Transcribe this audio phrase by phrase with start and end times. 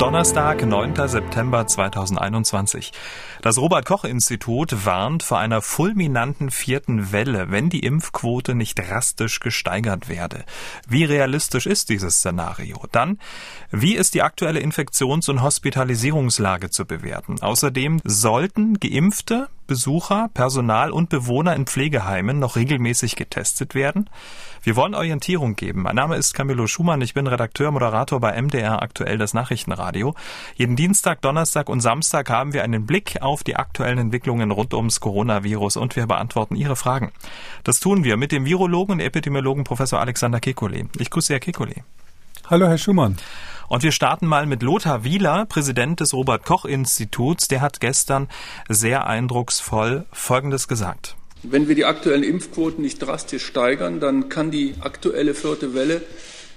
[0.00, 0.94] Donnerstag, 9.
[1.08, 2.90] September 2021.
[3.42, 10.46] Das Robert-Koch-Institut warnt vor einer fulminanten vierten Welle, wenn die Impfquote nicht drastisch gesteigert werde.
[10.88, 12.82] Wie realistisch ist dieses Szenario?
[12.92, 13.18] Dann,
[13.70, 17.36] wie ist die aktuelle Infektions- und Hospitalisierungslage zu bewerten?
[17.42, 24.10] Außerdem sollten Geimpfte Besucher, Personal und Bewohner in Pflegeheimen noch regelmäßig getestet werden?
[24.62, 25.82] Wir wollen Orientierung geben.
[25.82, 27.00] Mein Name ist Camillo Schumann.
[27.00, 30.14] Ich bin Redakteur, Moderator bei MDR aktuell das Nachrichtenradio.
[30.54, 35.00] Jeden Dienstag, Donnerstag und Samstag haben wir einen Blick auf die aktuellen Entwicklungen rund ums
[35.00, 37.10] Coronavirus und wir beantworten Ihre Fragen.
[37.64, 40.88] Das tun wir mit dem Virologen und Epidemiologen Professor Alexander Kekulé.
[40.98, 41.82] Ich grüße Herr Kekulé.
[42.50, 43.16] Hallo, Herr Schumann.
[43.68, 47.48] Und wir starten mal mit Lothar Wieler, Präsident des Robert Koch Instituts.
[47.48, 48.28] Der hat gestern
[48.68, 51.16] sehr eindrucksvoll Folgendes gesagt.
[51.42, 56.02] Wenn wir die aktuellen Impfquoten nicht drastisch steigern, dann kann die aktuelle vierte Welle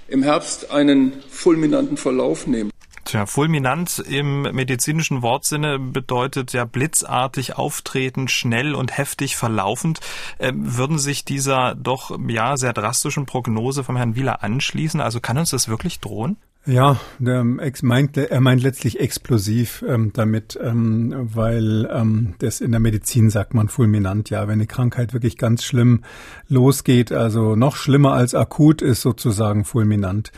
[0.08, 2.70] im Herbst einen fulminanten Verlauf nehmen.
[3.04, 10.00] Tja, fulminant im medizinischen Wortsinne bedeutet ja blitzartig auftretend, schnell und heftig verlaufend.
[10.38, 15.00] Ähm, würden sich dieser doch ja sehr drastischen Prognose vom Herrn Wieler anschließen?
[15.00, 16.38] Also kann uns das wirklich drohen?
[16.66, 22.70] Ja, der ex meint, er meint letztlich explosiv ähm, damit, ähm, weil ähm, das in
[22.70, 26.04] der Medizin sagt man fulminant, ja, wenn eine Krankheit wirklich ganz schlimm
[26.48, 30.32] losgeht, also noch schlimmer als akut ist sozusagen fulminant.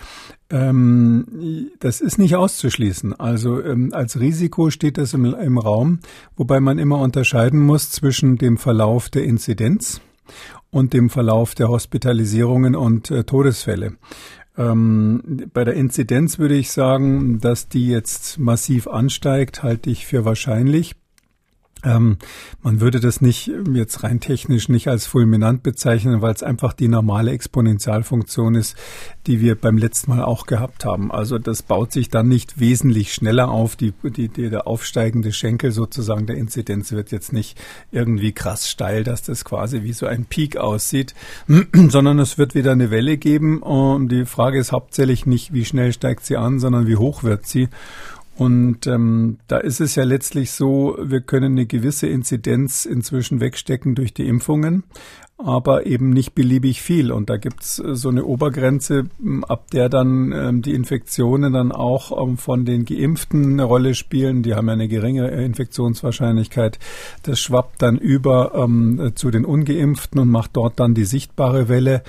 [0.50, 3.14] Ähm, das ist nicht auszuschließen.
[3.14, 6.00] Also ähm, als Risiko steht das im, im Raum,
[6.34, 10.00] wobei man immer unterscheiden muss zwischen dem Verlauf der Inzidenz
[10.70, 13.92] und dem Verlauf der Hospitalisierungen und äh, Todesfälle.
[14.58, 20.24] Ähm, bei der Inzidenz würde ich sagen, dass die jetzt massiv ansteigt, halte ich für
[20.24, 20.94] wahrscheinlich.
[21.84, 22.16] Ähm,
[22.62, 26.88] man würde das nicht jetzt rein technisch nicht als fulminant bezeichnen, weil es einfach die
[26.88, 28.76] normale Exponentialfunktion ist,
[29.26, 31.12] die wir beim letzten Mal auch gehabt haben.
[31.12, 33.76] Also das baut sich dann nicht wesentlich schneller auf.
[33.76, 37.58] Die, die, die, der aufsteigende Schenkel sozusagen der Inzidenz wird jetzt nicht
[37.92, 41.14] irgendwie krass steil, dass das quasi wie so ein Peak aussieht,
[41.88, 43.62] sondern es wird wieder eine Welle geben.
[43.62, 47.46] Und die Frage ist hauptsächlich nicht, wie schnell steigt sie an, sondern wie hoch wird
[47.46, 47.68] sie.
[48.36, 53.94] Und ähm, da ist es ja letztlich so, wir können eine gewisse Inzidenz inzwischen wegstecken
[53.94, 54.84] durch die Impfungen,
[55.38, 57.12] aber eben nicht beliebig viel.
[57.12, 59.04] Und da gibt's äh, so eine Obergrenze,
[59.48, 64.42] ab der dann ähm, die Infektionen dann auch ähm, von den Geimpften eine Rolle spielen.
[64.42, 66.78] Die haben ja eine geringe Infektionswahrscheinlichkeit.
[67.22, 72.02] Das schwappt dann über ähm, zu den Ungeimpften und macht dort dann die sichtbare Welle.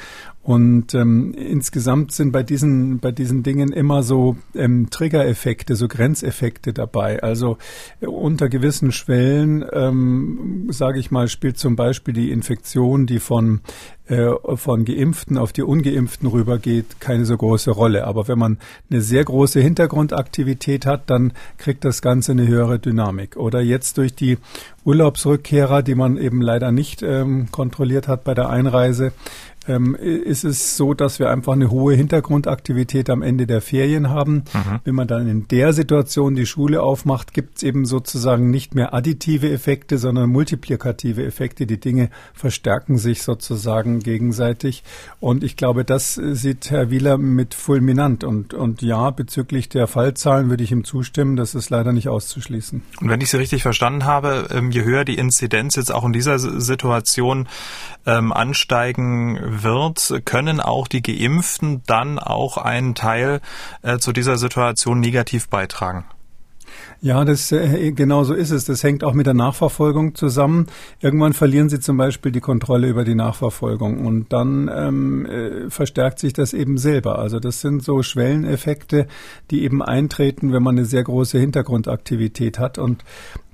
[0.47, 6.71] Und ähm, insgesamt sind bei diesen bei diesen Dingen immer so ähm, Triggereffekte, so Grenzeffekte
[6.71, 7.21] dabei.
[7.21, 7.57] Also
[7.99, 13.59] äh, unter gewissen Schwellen, ähm, sage ich mal, spielt zum Beispiel die Infektion, die von
[14.07, 18.07] äh, von Geimpften auf die Ungeimpften rübergeht, keine so große Rolle.
[18.07, 18.57] Aber wenn man
[18.89, 23.35] eine sehr große Hintergrundaktivität hat, dann kriegt das Ganze eine höhere Dynamik.
[23.35, 24.37] Oder jetzt durch die
[24.85, 29.11] Urlaubsrückkehrer, die man eben leider nicht ähm, kontrolliert hat bei der Einreise,
[29.67, 34.43] ähm, ist es so, dass wir einfach eine hohe Hintergrundaktivität am Ende der Ferien haben.
[34.53, 34.79] Mhm.
[34.83, 38.93] Wenn man dann in der Situation die Schule aufmacht, gibt es eben sozusagen nicht mehr
[38.93, 41.65] additive Effekte, sondern multiplikative Effekte.
[41.65, 44.83] Die Dinge verstärken sich sozusagen gegenseitig.
[45.19, 48.23] Und ich glaube, das sieht Herr Wieler mit fulminant.
[48.23, 51.35] Und, und ja, bezüglich der Fallzahlen würde ich ihm zustimmen.
[51.35, 52.81] Das ist leider nicht auszuschließen.
[53.01, 56.13] Und wenn ich Sie richtig verstanden habe, ähm, je höher die Inzidenz jetzt auch in
[56.13, 57.47] dieser Situation
[58.05, 63.41] ähm, ansteigen wird, können auch die Geimpften dann auch einen Teil
[63.81, 66.05] äh, zu dieser Situation negativ beitragen.
[67.01, 68.65] Ja, das äh, genau so ist es.
[68.65, 70.67] Das hängt auch mit der Nachverfolgung zusammen.
[70.99, 76.19] Irgendwann verlieren sie zum Beispiel die Kontrolle über die Nachverfolgung und dann ähm, äh, verstärkt
[76.19, 77.19] sich das eben selber.
[77.19, 79.07] Also das sind so Schwelleneffekte,
[79.51, 83.03] die eben eintreten, wenn man eine sehr große Hintergrundaktivität hat und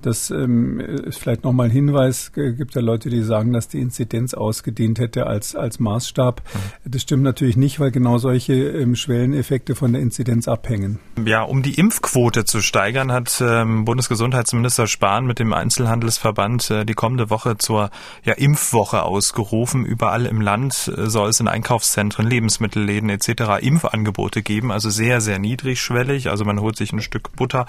[0.03, 2.31] das ähm, ist vielleicht nochmal ein Hinweis.
[2.35, 6.41] Es gibt ja Leute, die sagen, dass die Inzidenz ausgedient hätte als, als Maßstab.
[6.43, 6.91] Mhm.
[6.91, 10.99] Das stimmt natürlich nicht, weil genau solche ähm, Schwelleneffekte von der Inzidenz abhängen.
[11.25, 16.93] Ja, um die Impfquote zu steigern, hat ähm, Bundesgesundheitsminister Spahn mit dem Einzelhandelsverband äh, die
[16.93, 17.89] kommende Woche zur
[18.23, 19.85] ja, Impfwoche ausgerufen.
[19.85, 23.61] Überall im Land äh, soll es in Einkaufszentren, Lebensmittelläden etc.
[23.61, 26.29] Impfangebote geben, also sehr, sehr niedrigschwellig.
[26.29, 27.65] Also man holt sich ein Stück Butter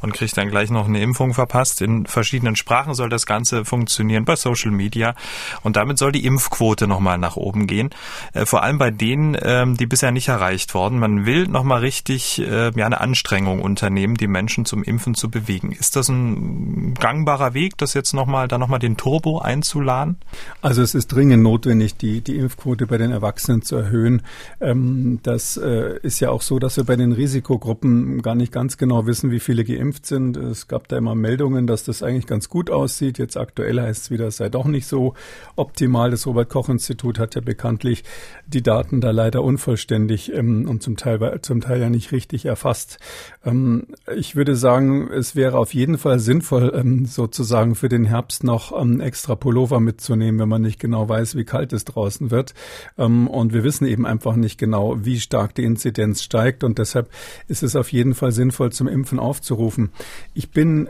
[0.00, 1.82] und kriegt dann gleich noch eine Impfung verpasst.
[1.82, 5.14] In verschiedenen Sprachen soll das Ganze funktionieren, bei Social Media.
[5.62, 7.90] Und damit soll die Impfquote nochmal nach oben gehen.
[8.32, 10.98] Äh, vor allem bei denen, ähm, die bisher nicht erreicht worden.
[10.98, 15.30] Man will nochmal richtig äh, ja, eine Anstrengung unternehmen, die Menschen zum Impfen Impfen zu
[15.30, 15.72] bewegen.
[15.72, 20.18] Ist das ein gangbarer Weg, das jetzt nochmal, da nochmal den Turbo einzuladen?
[20.60, 24.20] Also es ist dringend notwendig, die, die Impfquote bei den Erwachsenen zu erhöhen.
[24.60, 28.76] Ähm, das äh, ist ja auch so, dass wir bei den Risikogruppen gar nicht ganz
[28.76, 30.36] genau wissen, wie viele geimpft sind.
[30.36, 33.18] Es gab da immer Meldungen, dass das eigentlich ganz gut aussieht.
[33.18, 35.14] Jetzt aktuell heißt es wieder, es sei doch nicht so
[35.56, 36.10] optimal.
[36.10, 38.04] Das Robert Koch Institut hat ja bekanntlich
[38.46, 42.98] die Daten da leider unvollständig ähm, und zum Teil, zum Teil ja nicht richtig erfasst.
[43.46, 48.44] Ähm, ich würde sagen, es wäre auf jeden Fall sinnvoll, ähm, sozusagen für den Herbst
[48.44, 52.54] noch ähm, extra Pullover mitzunehmen, wenn man nicht genau weiß, wie kalt es draußen wird.
[52.98, 56.64] Ähm, und wir wissen eben einfach nicht genau, wie stark die Inzidenz steigt.
[56.64, 57.10] Und deshalb
[57.48, 59.90] ist es auf jeden Fall sinnvoll, zum Impfen aufzurufen.
[60.34, 60.88] Ich bin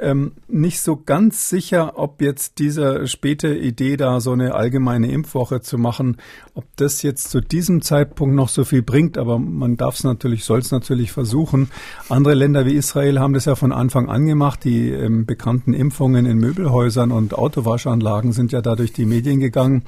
[0.49, 5.79] nicht so ganz sicher, ob jetzt diese späte Idee, da so eine allgemeine Impfwoche zu
[5.79, 6.17] machen,
[6.55, 9.19] ob das jetzt zu diesem Zeitpunkt noch so viel bringt.
[9.19, 11.71] Aber man darf es natürlich, soll es natürlich versuchen.
[12.09, 14.65] Andere Länder wie Israel haben das ja von Anfang an gemacht.
[14.65, 19.83] Die ähm, bekannten Impfungen in Möbelhäusern und Autowaschanlagen sind ja da durch die Medien gegangen.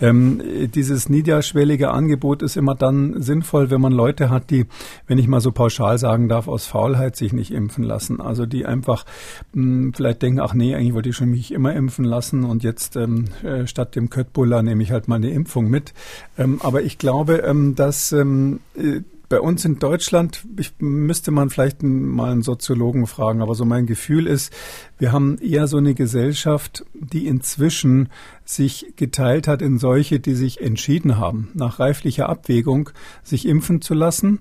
[0.00, 0.42] Ähm,
[0.74, 4.66] dieses niederschwellige Angebot ist immer dann sinnvoll, wenn man Leute hat, die,
[5.06, 8.20] wenn ich mal so pauschal sagen darf, aus Faulheit sich nicht impfen lassen.
[8.20, 9.04] Also die einfach
[9.52, 12.62] mh, hm, vielleicht denken, ach nee, eigentlich wollte ich schon mich immer impfen lassen und
[12.62, 15.94] jetzt ähm, äh, statt dem Köttbullar nehme ich halt mal eine Impfung mit.
[16.36, 19.00] Ähm, aber ich glaube, ähm, dass ähm, äh,
[19.34, 23.84] bei uns in Deutschland, ich, müsste man vielleicht mal einen Soziologen fragen, aber so mein
[23.84, 24.52] Gefühl ist,
[24.96, 28.10] wir haben eher so eine Gesellschaft, die inzwischen
[28.44, 32.90] sich geteilt hat in solche, die sich entschieden haben, nach reiflicher Abwägung
[33.24, 34.38] sich impfen zu lassen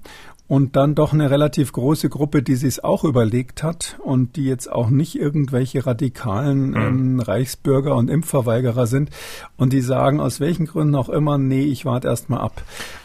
[0.47, 4.69] und dann doch eine relativ große Gruppe, die sich auch überlegt hat und die jetzt
[4.69, 9.09] auch nicht irgendwelche radikalen ähm, Reichsbürger und Impfverweigerer sind
[9.55, 12.61] und die sagen aus welchen Gründen auch immer, nee, ich warte erst mal ab.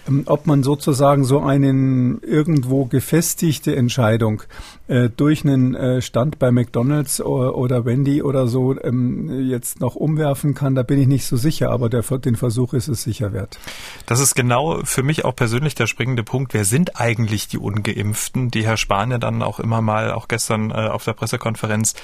[0.08, 4.42] Ähm, ob man sozusagen so einen irgendwo gefestigte Entscheidung
[4.88, 9.94] äh, durch einen äh, Stand bei McDonald's oder, oder Wendy oder so ähm, jetzt noch
[9.94, 13.32] umwerfen kann, da bin ich nicht so sicher, aber der, den Versuch ist es sicher
[13.32, 13.58] wert.
[14.06, 16.52] Das ist genau für mich auch persönlich der springende Punkt.
[16.52, 20.70] Wer sind eigentlich die Ungeimpften, die Herr Spahn ja dann auch immer mal, auch gestern
[20.70, 21.94] äh, auf der Pressekonferenz,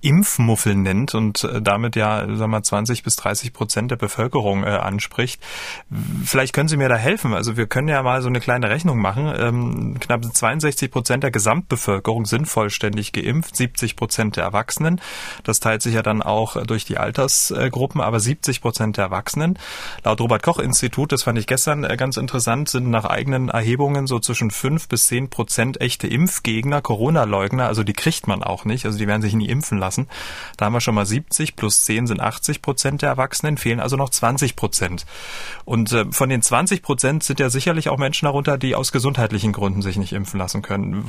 [0.00, 4.68] Impfmuffel nennt und äh, damit ja, sagen wir 20 bis 30 Prozent der Bevölkerung äh,
[4.68, 5.42] anspricht.
[6.24, 7.34] Vielleicht können Sie mir da helfen.
[7.34, 9.32] Also wir können ja mal so eine kleine Rechnung machen.
[9.36, 15.00] Ähm, knapp 62 Prozent der Gesamtbevölkerung sind vollständig geimpft, 70 Prozent der Erwachsenen.
[15.42, 19.58] Das teilt sich ja dann auch durch die Altersgruppen, aber 70 Prozent der Erwachsenen.
[20.04, 24.06] Laut Robert Koch Institut, das fand ich gestern äh, ganz interessant, sind nach eigenen Erhebungen
[24.06, 28.86] so zwischen 5 bis 10 Prozent echte Impfgegner, Corona-Leugner, also die kriegt man auch nicht,
[28.86, 30.06] also die werden sich nie impfen lassen.
[30.56, 33.96] Da haben wir schon mal 70 plus 10 sind 80 Prozent der Erwachsenen, fehlen also
[33.96, 35.06] noch 20 Prozent.
[35.64, 39.52] Und äh, von den 20 Prozent sind ja sicherlich auch Menschen darunter, die aus gesundheitlichen
[39.52, 41.04] Gründen sich nicht impfen lassen können.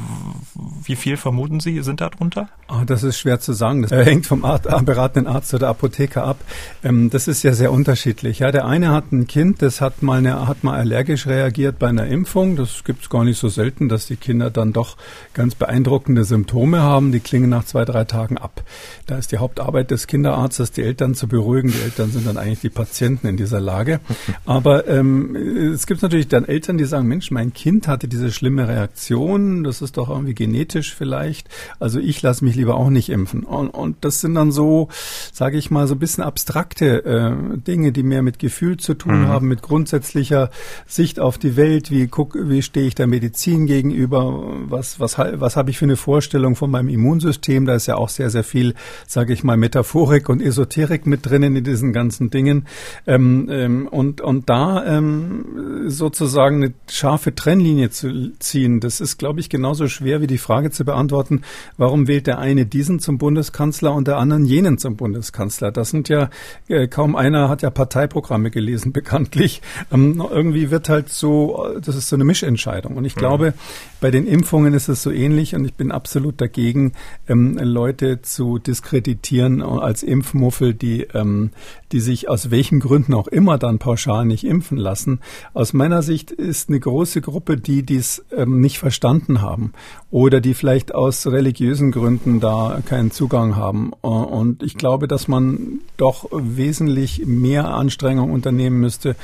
[0.83, 2.50] Wie viel vermuten Sie sind darunter?
[2.67, 3.81] Oh, das ist schwer zu sagen.
[3.81, 6.38] Das hängt vom Art, beratenden Arzt oder Apotheker ab.
[6.83, 8.39] Ähm, das ist ja sehr unterschiedlich.
[8.39, 11.89] Ja, der eine hat ein Kind, das hat mal, eine, hat mal allergisch reagiert bei
[11.89, 12.55] einer Impfung.
[12.55, 14.98] Das gibt es gar nicht so selten, dass die Kinder dann doch
[15.34, 17.12] ganz beeindruckende Symptome haben.
[17.12, 18.63] Die klingen nach zwei, drei Tagen ab.
[19.07, 21.72] Da ist die Hauptarbeit des Kinderarztes, die Eltern zu beruhigen.
[21.72, 24.00] Die Eltern sind dann eigentlich die Patienten in dieser Lage.
[24.46, 28.68] Aber ähm, es gibt natürlich dann Eltern, die sagen, Mensch, mein Kind hatte diese schlimme
[28.68, 29.63] Reaktion.
[29.63, 31.50] Das ist doch irgendwie genetisch vielleicht.
[31.80, 33.44] Also ich lasse mich lieber auch nicht impfen.
[33.44, 34.90] Und, und das sind dann so,
[35.34, 39.22] sage ich mal, so ein bisschen abstrakte äh, Dinge, die mehr mit Gefühl zu tun
[39.22, 39.27] mhm.
[39.27, 40.50] haben, mit grundsätzlicher
[40.86, 41.91] Sicht auf die Welt.
[41.91, 44.43] Wie guck, wie stehe ich der Medizin gegenüber?
[44.67, 47.65] Was, was, was habe ich für eine Vorstellung von meinem Immunsystem?
[47.65, 48.75] Da ist ja auch sehr, sehr viel,
[49.08, 52.65] sage ich mal, Metaphorik und Esoterik mit drinnen in diesen ganzen Dingen.
[53.08, 59.39] Ähm, ähm, und, und da ähm, sozusagen eine scharfe Trennlinie zu ziehen, das ist, glaube
[59.39, 61.41] ich, genauso schwer wie die Frage zu beantworten,
[61.77, 65.72] warum wählt der eine diesen zum Bundeskanzler und der anderen jenen zum Bundeskanzler?
[65.72, 66.29] Das sind ja,
[66.67, 69.62] äh, kaum einer hat ja Parteiprogramme gelesen, bekanntlich.
[69.91, 72.98] Ähm, irgendwie wird halt so, das ist so eine Mischentscheidung.
[72.98, 73.22] Und ich mhm.
[73.29, 73.53] Glaube,
[74.01, 76.93] bei den Impfungen ist es so ähnlich und ich bin absolut dagegen,
[77.27, 81.51] ähm, Leute zu diskreditieren als Impfmuffel, die, ähm,
[81.91, 85.19] die sich aus welchen Gründen auch immer dann pauschal nicht impfen lassen.
[85.53, 89.74] Aus meiner Sicht ist eine große Gruppe, die dies ähm, nicht verstanden haben
[90.12, 93.91] oder die vielleicht aus religiösen Gründen da keinen Zugang haben.
[94.01, 99.15] Und ich glaube, dass man doch wesentlich mehr Anstrengung unternehmen müsste,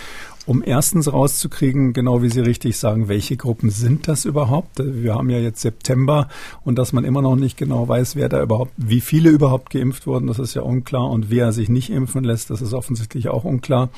[0.45, 4.79] um erstens rauszukriegen, genau wie Sie richtig sagen, welche Gruppen sind das überhaupt?
[4.79, 6.27] Wir haben ja jetzt September
[6.63, 10.07] und dass man immer noch nicht genau weiß, wer da überhaupt, wie viele überhaupt geimpft
[10.07, 13.43] wurden, das ist ja unklar und wer sich nicht impfen lässt, das ist offensichtlich auch
[13.43, 13.89] unklar.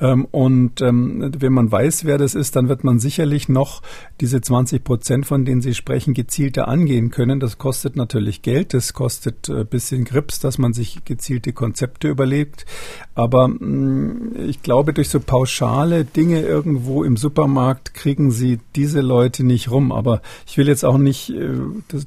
[0.00, 3.82] Ähm, und ähm, wenn man weiß, wer das ist, dann wird man sicherlich noch
[4.20, 7.40] diese 20 Prozent, von denen Sie sprechen, gezielter angehen können.
[7.40, 12.08] Das kostet natürlich Geld, das kostet ein äh, bisschen Grips, dass man sich gezielte Konzepte
[12.08, 12.64] überlegt.
[13.14, 15.20] Aber mm, ich glaube, durch so
[15.90, 19.92] pauschale Dinge irgendwo im Supermarkt kriegen Sie diese Leute nicht rum.
[19.92, 21.50] Aber ich will jetzt auch nicht äh,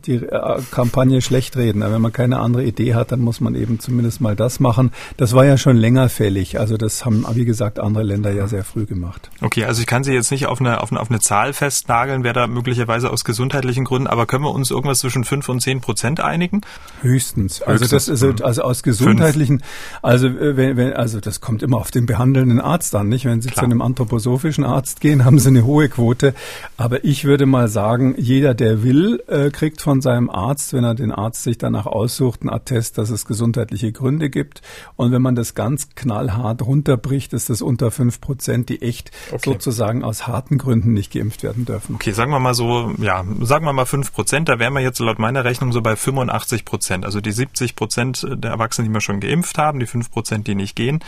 [0.06, 1.82] die äh, Kampagne schlecht reden.
[1.82, 4.92] Wenn man keine andere Idee hat, dann muss man eben zumindest mal das machen.
[5.18, 6.60] Das war ja schon länger fällig.
[6.60, 9.30] Also das haben, wie gesagt, andere Länder ja sehr früh gemacht.
[9.42, 12.24] Okay, also ich kann Sie jetzt nicht auf eine, auf eine, auf eine Zahl festnageln,
[12.24, 15.82] wer da möglicherweise aus gesundheitlichen Gründen, aber können wir uns irgendwas zwischen fünf und zehn
[15.82, 16.62] Prozent einigen?
[17.02, 17.62] Höchstens.
[17.62, 18.36] Also das ist hm.
[18.42, 19.62] also aus gesundheitlichen,
[20.02, 23.26] also äh, wenn, wenn, also das kommt immer auf den behandelnden Arzt an, nicht?
[23.26, 23.66] Wenn Sie Klar.
[23.66, 26.34] zu einem anthroposophischen Arzt gehen, haben Sie eine hohe Quote.
[26.78, 30.96] Aber ich würde mal sagen, jeder, der will, äh, kriegt von seinem Arzt, wenn er
[30.96, 34.62] den Arzt sich danach aussucht, ein Attest, dass es gesundheitliche Gründe gibt.
[34.96, 39.52] Und wenn man das ganz knallhart runterbricht, ist das unter fünf Prozent, die echt okay.
[39.52, 41.96] sozusagen aus harten Gründen nicht geimpft werden dürfen.
[41.96, 45.00] Okay, sagen wir mal so, ja, sagen wir mal fünf Prozent, da wären wir jetzt
[45.00, 47.06] laut meiner Rechnung so bei 85 Prozent.
[47.06, 50.56] Also die 70 Prozent der Erwachsenen, die wir schon geimpft haben, die fünf Prozent, die
[50.56, 51.00] nicht gehen,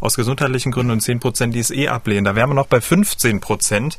[0.00, 2.11] aus gesundheitlichen Gründen und zehn Prozent, die es eh ablehnen.
[2.20, 3.98] Da wären wir noch bei 15 Prozent.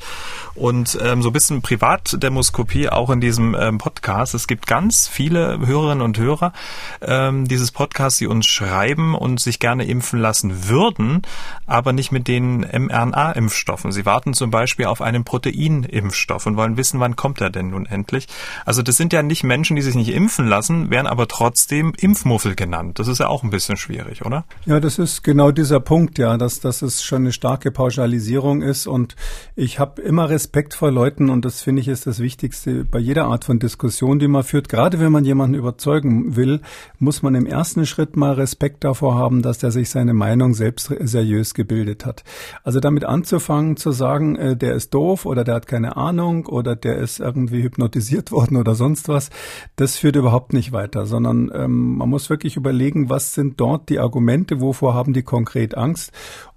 [0.56, 4.36] Und ähm, so ein bisschen Privatdemoskopie auch in diesem ähm, Podcast.
[4.36, 6.54] Es gibt ganz viele Hörerinnen und Hörer
[7.02, 11.24] ähm, dieses Podcasts, die uns schreiben und sich gerne impfen lassen würden,
[11.66, 13.92] aber nicht mit den mRNA-Impfstoffen.
[13.92, 17.88] Sie warten zum Beispiel auf einen Proteinimpfstoff und wollen wissen, wann kommt er denn nun
[17.88, 18.28] endlich.
[18.64, 22.54] Also das sind ja nicht Menschen, die sich nicht impfen lassen, werden aber trotzdem Impfmuffel
[22.54, 23.00] genannt.
[23.00, 24.46] Das ist ja auch ein bisschen schwierig, oder?
[24.68, 28.88] Ja, das ist genau dieser Punkt, ja, dass, dass es schon eine starke Pauschalisierung ist
[28.88, 29.16] und
[29.56, 33.26] ich habe immer Respekt vor Leuten und das finde ich ist das Wichtigste bei jeder
[33.26, 34.70] Art von Diskussion, die man führt.
[34.70, 36.62] Gerade wenn man jemanden überzeugen will,
[37.00, 40.94] muss man im ersten Schritt mal Respekt davor haben, dass der sich seine Meinung selbst
[41.00, 42.24] seriös gebildet hat.
[42.64, 46.76] Also damit anzufangen zu sagen, äh, der ist doof oder der hat keine Ahnung oder
[46.76, 49.30] der ist irgendwie hypnotisiert worden oder sonst was,
[49.76, 54.00] das führt überhaupt nicht weiter, sondern ähm, man muss wirklich überlegen, was sind dort die
[54.00, 56.12] Argumente, wovor haben die konkret Angst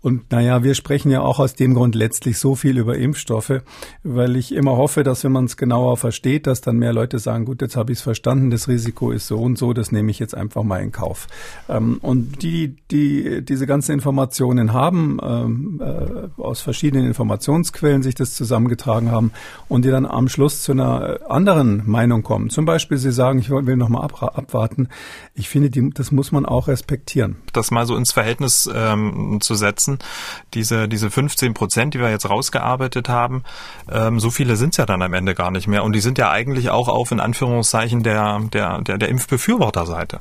[0.06, 3.62] und naja, wir sprechen ja auch aus dem Grund letztlich so viel über Impfstoffe,
[4.02, 7.44] weil ich immer hoffe, dass wenn man es genauer versteht, dass dann mehr Leute sagen,
[7.44, 10.18] gut, jetzt habe ich es verstanden, das Risiko ist so und so, das nehme ich
[10.18, 11.26] jetzt einfach mal in Kauf.
[11.68, 18.34] Ähm, und die, die diese ganzen Informationen haben, ähm, äh, aus verschiedenen Informationsquellen sich das
[18.34, 19.32] zusammengetragen haben
[19.68, 22.50] und die dann am Schluss zu einer anderen Meinung kommen.
[22.50, 24.88] Zum Beispiel, sie sagen, ich will nochmal ab, abwarten.
[25.34, 27.36] Ich finde, die, das muss man auch respektieren.
[27.52, 29.98] Das mal so ins Verhältnis ähm, zu setzen
[30.54, 33.42] diese, diese 15 Prozent, die wir jetzt rausgearbeitet haben,
[33.90, 35.82] ähm, so viele sind es ja dann am Ende gar nicht mehr.
[35.82, 40.20] Und die sind ja eigentlich auch auf in Anführungszeichen der, der, der, der Impfbefürworterseite.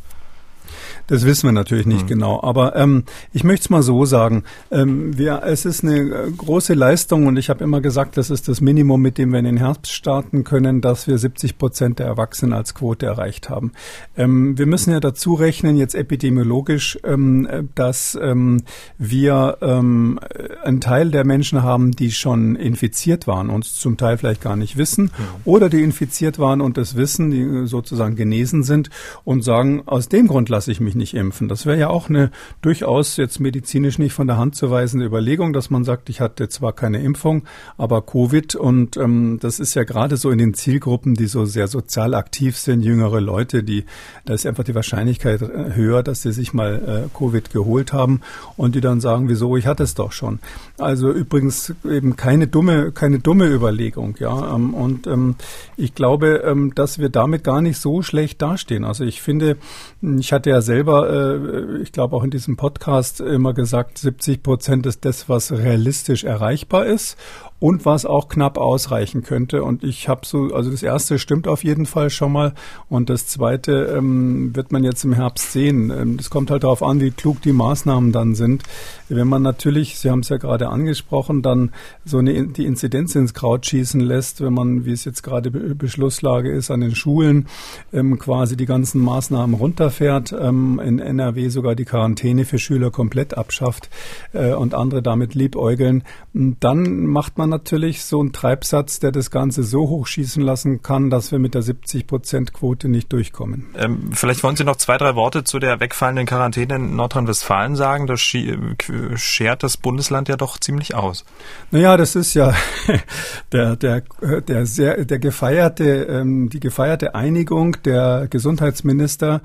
[1.07, 2.07] Das wissen wir natürlich nicht mhm.
[2.07, 2.41] genau.
[2.41, 4.43] Aber ähm, ich möchte es mal so sagen.
[4.71, 8.47] Ähm, wir, es ist eine äh, große Leistung und ich habe immer gesagt, das ist
[8.47, 12.07] das Minimum, mit dem wir in den Herbst starten können, dass wir 70 Prozent der
[12.07, 13.71] Erwachsenen als Quote erreicht haben.
[14.17, 18.63] Ähm, wir müssen ja dazu rechnen, jetzt epidemiologisch, ähm, dass ähm,
[18.97, 20.19] wir ähm,
[20.63, 24.77] einen Teil der Menschen haben, die schon infiziert waren und zum Teil vielleicht gar nicht
[24.77, 25.25] wissen ja.
[25.45, 28.89] oder die infiziert waren und das wissen, die sozusagen genesen sind
[29.23, 31.47] und sagen, aus dem Grund lasse ich mich mich nicht impfen.
[31.47, 35.53] Das wäre ja auch eine durchaus jetzt medizinisch nicht von der Hand zu weisende Überlegung,
[35.53, 37.43] dass man sagt, ich hatte zwar keine Impfung,
[37.77, 41.67] aber Covid und ähm, das ist ja gerade so in den Zielgruppen, die so sehr
[41.67, 43.85] sozial aktiv sind, jüngere Leute, die
[44.25, 48.21] da ist einfach die Wahrscheinlichkeit äh, höher, dass sie sich mal äh, Covid geholt haben
[48.57, 50.39] und die dann sagen, wieso, ich hatte es doch schon.
[50.77, 54.55] Also übrigens eben keine dumme, keine dumme Überlegung, ja.
[54.55, 55.35] Ähm, und ähm,
[55.77, 58.85] ich glaube, ähm, dass wir damit gar nicht so schlecht dastehen.
[58.85, 59.57] Also ich finde,
[60.01, 64.43] ich hatte ja selber selber, äh, ich glaube auch in diesem Podcast immer gesagt, 70
[64.43, 67.17] Prozent ist das, was realistisch erreichbar ist
[67.59, 69.63] und was auch knapp ausreichen könnte.
[69.63, 72.53] Und ich habe so, also das erste stimmt auf jeden Fall schon mal
[72.89, 75.89] und das zweite ähm, wird man jetzt im Herbst sehen.
[75.89, 78.63] Ähm, das kommt halt darauf an, wie klug die Maßnahmen dann sind.
[79.07, 81.71] Wenn man natürlich, Sie haben es ja gerade angesprochen, dann
[82.03, 86.51] so eine, die Inzidenz ins Kraut schießen lässt, wenn man, wie es jetzt gerade Beschlusslage
[86.51, 87.47] ist, an den Schulen
[87.93, 93.37] ähm, quasi die ganzen Maßnahmen runterfährt, ähm, in NRW sogar die Quarantäne für Schüler komplett
[93.37, 93.89] abschafft
[94.33, 99.63] äh, und andere damit liebäugeln, dann macht man natürlich so ein Treibsatz, der das Ganze
[99.63, 103.67] so hochschießen lassen kann, dass wir mit der 70-Prozent-Quote nicht durchkommen.
[103.77, 108.07] Ähm, vielleicht wollen Sie noch zwei, drei Worte zu der wegfallenden Quarantäne in Nordrhein-Westfalen sagen.
[108.07, 111.23] Das schert das Bundesland ja doch ziemlich aus.
[111.71, 112.53] Naja, das ist ja
[113.51, 114.03] der, der,
[114.47, 119.41] der, sehr, der gefeierte, ähm, die gefeierte Einigung der Gesundheitsminister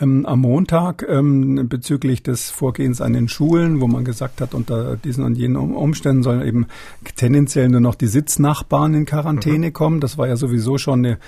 [0.00, 4.96] ähm, am Montag ähm, bezüglich des Vorgehens an den Schulen, wo man gesagt hat, unter
[4.96, 6.66] diesen und jenen Umständen sollen eben
[7.16, 9.72] tendenziell nur noch die Sitznachbarn in Quarantäne mhm.
[9.72, 10.00] kommen.
[10.00, 11.18] Das war ja sowieso schon eine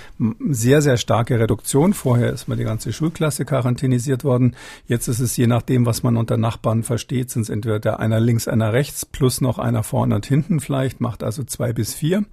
[0.49, 1.93] sehr, sehr starke Reduktion.
[1.93, 4.57] Vorher ist mal die ganze Schulklasse quarantänisiert worden.
[4.87, 8.49] Jetzt ist es je nachdem, was man unter Nachbarn versteht, sind es entweder einer links,
[8.49, 12.25] einer rechts, plus noch einer vorne und hinten vielleicht, macht also zwei bis vier.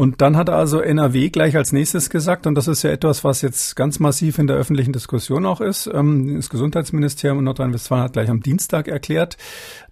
[0.00, 3.42] Und dann hat also NRW gleich als nächstes gesagt, und das ist ja etwas, was
[3.42, 8.14] jetzt ganz massiv in der öffentlichen Diskussion auch ist, ähm, das Gesundheitsministerium in Nordrhein-Westfalen hat
[8.14, 9.36] gleich am Dienstag erklärt,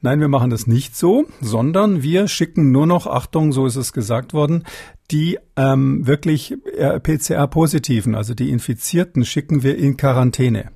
[0.01, 3.93] nein, wir machen das nicht so, sondern wir schicken nur noch, Achtung, so ist es
[3.93, 4.65] gesagt worden,
[5.11, 10.71] die ähm, wirklich PCR-Positiven, also die Infizierten, schicken wir in Quarantäne.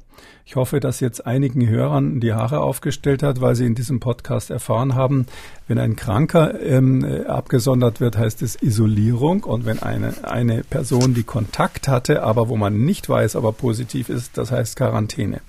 [0.44, 4.50] Ich hoffe, dass jetzt einigen Hörern die Haare aufgestellt hat, weil sie in diesem Podcast
[4.50, 5.26] erfahren haben,
[5.68, 9.44] wenn ein Kranker ähm, abgesondert wird, heißt es Isolierung.
[9.44, 13.52] Und wenn eine, eine Person, die Kontakt hatte, aber wo man nicht weiß, ob er
[13.52, 15.40] positiv ist, das heißt Quarantäne.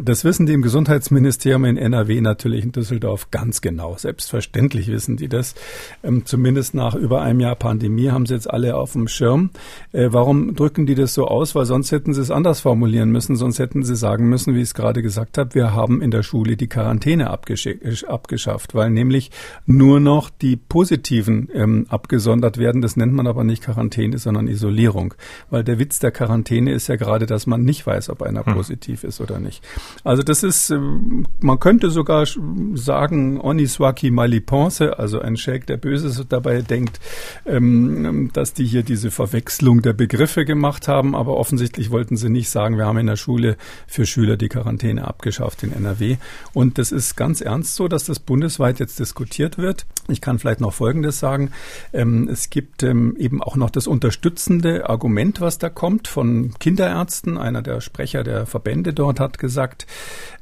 [0.00, 3.96] Das wissen die im Gesundheitsministerium in NRW natürlich in Düsseldorf ganz genau.
[3.96, 5.56] Selbstverständlich wissen die das.
[6.04, 9.50] Ähm, zumindest nach über einem Jahr Pandemie haben sie jetzt alle auf dem Schirm.
[9.90, 11.56] Äh, warum drücken die das so aus?
[11.56, 13.34] Weil sonst hätten sie es anders formulieren müssen.
[13.34, 16.22] Sonst hätten sie sagen müssen, wie ich es gerade gesagt habe, wir haben in der
[16.22, 19.32] Schule die Quarantäne abgeschafft, weil nämlich
[19.66, 22.82] nur noch die Positiven ähm, abgesondert werden.
[22.82, 25.14] Das nennt man aber nicht Quarantäne, sondern Isolierung.
[25.50, 28.54] Weil der Witz der Quarantäne ist ja gerade, dass man nicht weiß, ob einer hm.
[28.54, 29.64] positiv ist oder nicht.
[30.04, 32.26] Also das ist, ähm, man könnte sogar
[32.74, 37.00] sagen, Oniswaki Malipense, also ein Shake, der Böses dabei denkt,
[37.46, 42.50] ähm, dass die hier diese Verwechslung der Begriffe gemacht haben, aber offensichtlich wollten sie nicht
[42.50, 46.16] sagen, wir haben in der Schule für Schüler die Quarantäne abgeschafft in NRW.
[46.52, 49.86] Und das ist ganz ernst so, dass das bundesweit jetzt diskutiert wird.
[50.08, 51.50] Ich kann vielleicht noch Folgendes sagen.
[51.92, 57.36] Ähm, es gibt eben auch noch das unterstützende Argument, was da kommt von Kinderärzten.
[57.36, 59.86] Einer der Sprecher der Verbände dort hat gesagt, gesagt,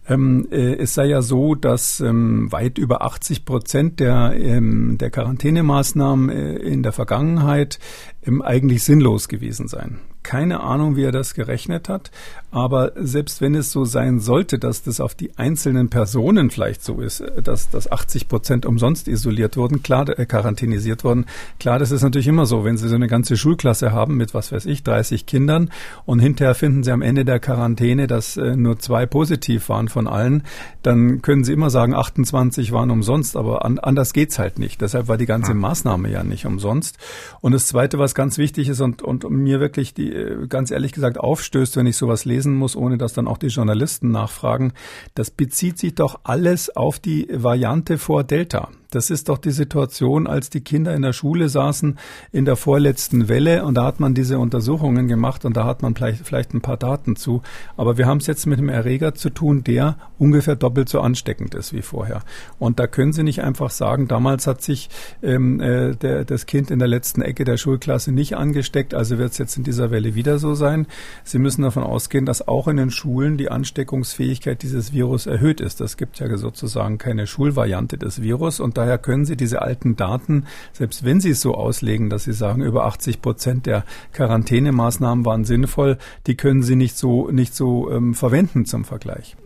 [0.09, 5.11] ähm, äh, es sei ja so, dass ähm, weit über 80 Prozent der, ähm, der
[5.11, 7.79] Quarantänemaßnahmen äh, in der Vergangenheit
[8.25, 12.11] ähm, eigentlich sinnlos gewesen seien keine Ahnung, wie er das gerechnet hat.
[12.51, 17.01] Aber selbst wenn es so sein sollte, dass das auf die einzelnen Personen vielleicht so
[17.01, 21.27] ist, dass, dass 80 Prozent umsonst isoliert wurden, klar, äh, quarantänisiert wurden,
[21.59, 22.65] klar, das ist natürlich immer so.
[22.65, 25.71] Wenn Sie so eine ganze Schulklasse haben mit, was weiß ich, 30 Kindern
[26.05, 30.07] und hinterher finden Sie am Ende der Quarantäne, dass äh, nur zwei positiv waren von
[30.07, 30.45] allen,
[30.83, 34.81] dann können Sie immer sagen, 28 waren umsonst, aber an, anders geht's halt nicht.
[34.81, 36.99] Deshalb war die ganze Maßnahme ja nicht umsonst.
[37.41, 40.93] Und das Zweite, was ganz wichtig ist und, und mir wirklich die äh, ganz ehrlich
[40.93, 44.73] gesagt aufstößt, wenn ich sowas lesen muss, ohne dass dann auch die Journalisten nachfragen.
[45.15, 48.69] Das bezieht sich doch alles auf die Variante vor Delta.
[48.97, 51.99] Das ist doch die Situation, als die Kinder in der Schule saßen
[52.33, 55.95] in der vorletzten Welle und da hat man diese Untersuchungen gemacht und da hat man
[55.95, 57.43] vielleicht, vielleicht ein paar Daten zu.
[57.77, 61.55] Aber wir haben es jetzt mit einem Erreger zu tun, der ungefähr doppelt so ansteckend
[61.55, 62.23] ist wie vorher.
[62.59, 64.89] Und da können Sie nicht einfach sagen, damals hat sich
[65.23, 69.33] ähm, äh, der, das Kind in der letzten Ecke der Schulklasse nicht angesteckt, also wird
[69.33, 70.87] es jetzt in dieser Welle wieder so sein.
[71.23, 75.83] Sie müssen davon ausgehen, dass auch in den Schulen die Ansteckungsfähigkeit dieses Virus erhöht ist.
[75.83, 80.47] Das gibt ja sozusagen keine Schulvariante des Virus und daher können Sie diese alten Daten,
[80.73, 85.45] selbst wenn Sie es so auslegen, dass Sie sagen, über 80 Prozent der Quarantänemaßnahmen waren
[85.45, 89.37] sinnvoll, die können Sie nicht so, nicht so ähm, verwenden zum Vergleich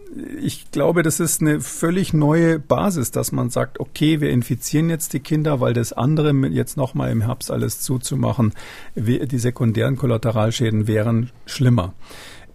[0.43, 5.13] ich glaube, das ist eine völlig neue Basis, dass man sagt, okay, wir infizieren jetzt
[5.13, 8.53] die Kinder, weil das andere jetzt nochmal im Herbst alles zuzumachen,
[8.97, 11.95] die sekundären Kollateralschäden wären schlimmer.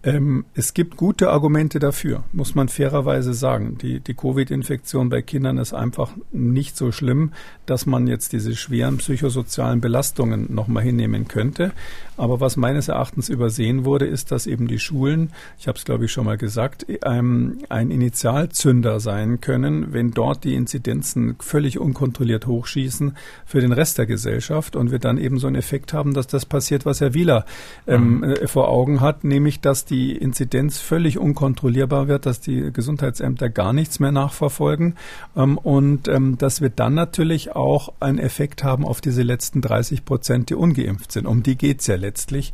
[0.02, 3.78] Ähm, es gibt gute Argumente dafür, muss man fairerweise sagen.
[3.78, 7.32] Die, die Covid-Infektion bei Kindern ist einfach nicht so schlimm,
[7.66, 11.72] dass man jetzt diese schweren psychosozialen Belastungen nochmal hinnehmen könnte.
[12.16, 16.04] Aber was meines Erachtens übersehen wurde, ist, dass eben die Schulen, ich habe es glaube
[16.04, 22.46] ich schon mal gesagt, ähm, ein Initialzünder sein können, wenn dort die Inzidenzen völlig unkontrolliert
[22.46, 26.26] hochschießen für den Rest der Gesellschaft und wir dann eben so einen Effekt haben, dass
[26.26, 27.44] das passiert, was Herr Wieler
[27.86, 28.24] ähm, mhm.
[28.24, 33.48] Äh, vor Augen hat, nämlich dass die die Inzidenz völlig unkontrollierbar wird, dass die Gesundheitsämter
[33.48, 34.94] gar nichts mehr nachverfolgen
[35.34, 40.04] ähm, und ähm, dass wir dann natürlich auch einen Effekt haben auf diese letzten 30
[40.04, 41.26] Prozent, die ungeimpft sind.
[41.26, 42.52] Um die geht's ja letztlich.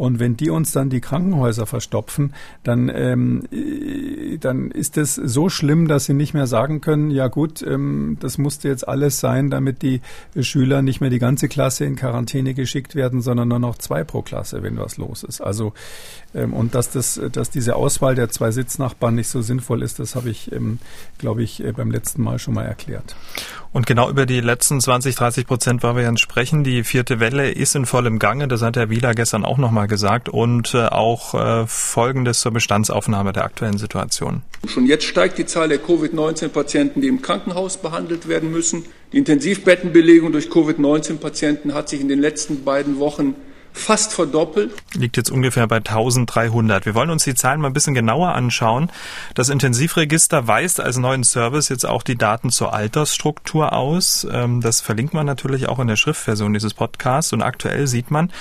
[0.00, 2.32] Und wenn die uns dann die Krankenhäuser verstopfen,
[2.62, 7.28] dann, ähm, äh, dann ist es so schlimm, dass sie nicht mehr sagen können, ja
[7.28, 10.00] gut, ähm, das musste jetzt alles sein, damit die
[10.40, 14.22] Schüler nicht mehr die ganze Klasse in Quarantäne geschickt werden, sondern nur noch zwei pro
[14.22, 15.42] Klasse, wenn was los ist.
[15.42, 15.74] Also
[16.34, 20.14] ähm, und dass das, dass diese Auswahl der zwei Sitznachbarn nicht so sinnvoll ist, das
[20.14, 20.78] habe ich, ähm,
[21.18, 23.16] glaube ich, äh, beim letzten Mal schon mal erklärt.
[23.72, 26.64] Und genau über die letzten 20, 30 Prozent wollen wir ja sprechen.
[26.64, 30.30] Die vierte Welle ist in vollem Gange, das hat Herr Wieler gestern auch nochmal gesagt.
[30.30, 34.40] Und äh, auch äh, Folgendes zur Bestandsaufnahme der aktuellen Situation.
[34.66, 38.86] Schon jetzt steigt die Zahl der Covid-19-Patienten, die im Krankenhaus behandelt werden müssen.
[39.12, 43.34] Die Intensivbettenbelegung durch Covid-19-Patienten hat sich in den letzten beiden Wochen
[43.72, 44.72] fast verdoppelt.
[44.94, 46.86] Liegt jetzt ungefähr bei 1300.
[46.86, 48.90] Wir wollen uns die Zahlen mal ein bisschen genauer anschauen.
[49.34, 54.26] Das Intensivregister weist als neuen Service jetzt auch die Daten zur Altersstruktur aus.
[54.30, 57.32] Ähm, das verlinkt man natürlich auch in der Schriftversion dieses Podcasts.
[57.32, 58.32] Und aktuell sieht man,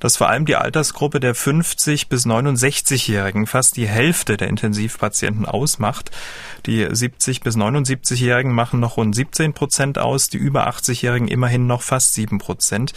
[0.00, 6.10] dass vor allem die Altersgruppe der 50 bis 69-Jährigen fast die Hälfte der Intensivpatienten ausmacht.
[6.66, 11.82] Die 70 bis 79-Jährigen machen noch rund 17 Prozent aus, die über 80-Jährigen immerhin noch
[11.82, 12.92] fast 7 Prozent.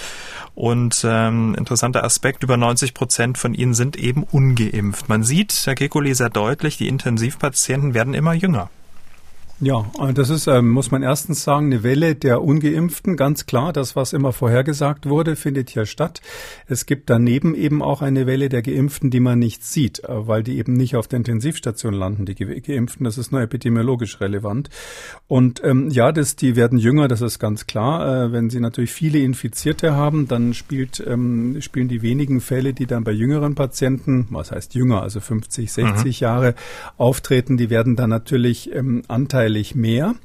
[0.56, 5.10] Und ähm, interessanter Aspekt, über 90 Prozent von ihnen sind eben ungeimpft.
[5.10, 8.72] Man sieht, Herr Kekuli, sehr deutlich, die Intensivpatienten werden immer jünger.
[9.60, 13.18] Ja, äh, das ist, ähm, muss man erstens sagen, eine Welle der Ungeimpften.
[13.18, 16.22] Ganz klar, das, was immer vorhergesagt wurde, findet hier statt.
[16.68, 20.44] Es gibt daneben eben auch eine Welle der Geimpften, die man nicht sieht, äh, weil
[20.44, 23.04] die eben nicht auf der Intensivstation landen, die Geimpften.
[23.04, 24.70] Das ist nur epidemiologisch relevant.
[25.28, 28.26] Und ähm, ja, das, die werden jünger, das ist ganz klar.
[28.26, 32.86] Äh, wenn sie natürlich viele Infizierte haben, dann spielt, ähm, spielen die wenigen Fälle, die
[32.86, 36.24] dann bei jüngeren Patienten, was heißt jünger, also 50, 60 mhm.
[36.24, 36.56] Jahre
[36.98, 40.16] auftreten, die werden dann natürlich ähm, Anteil anteilig mehr.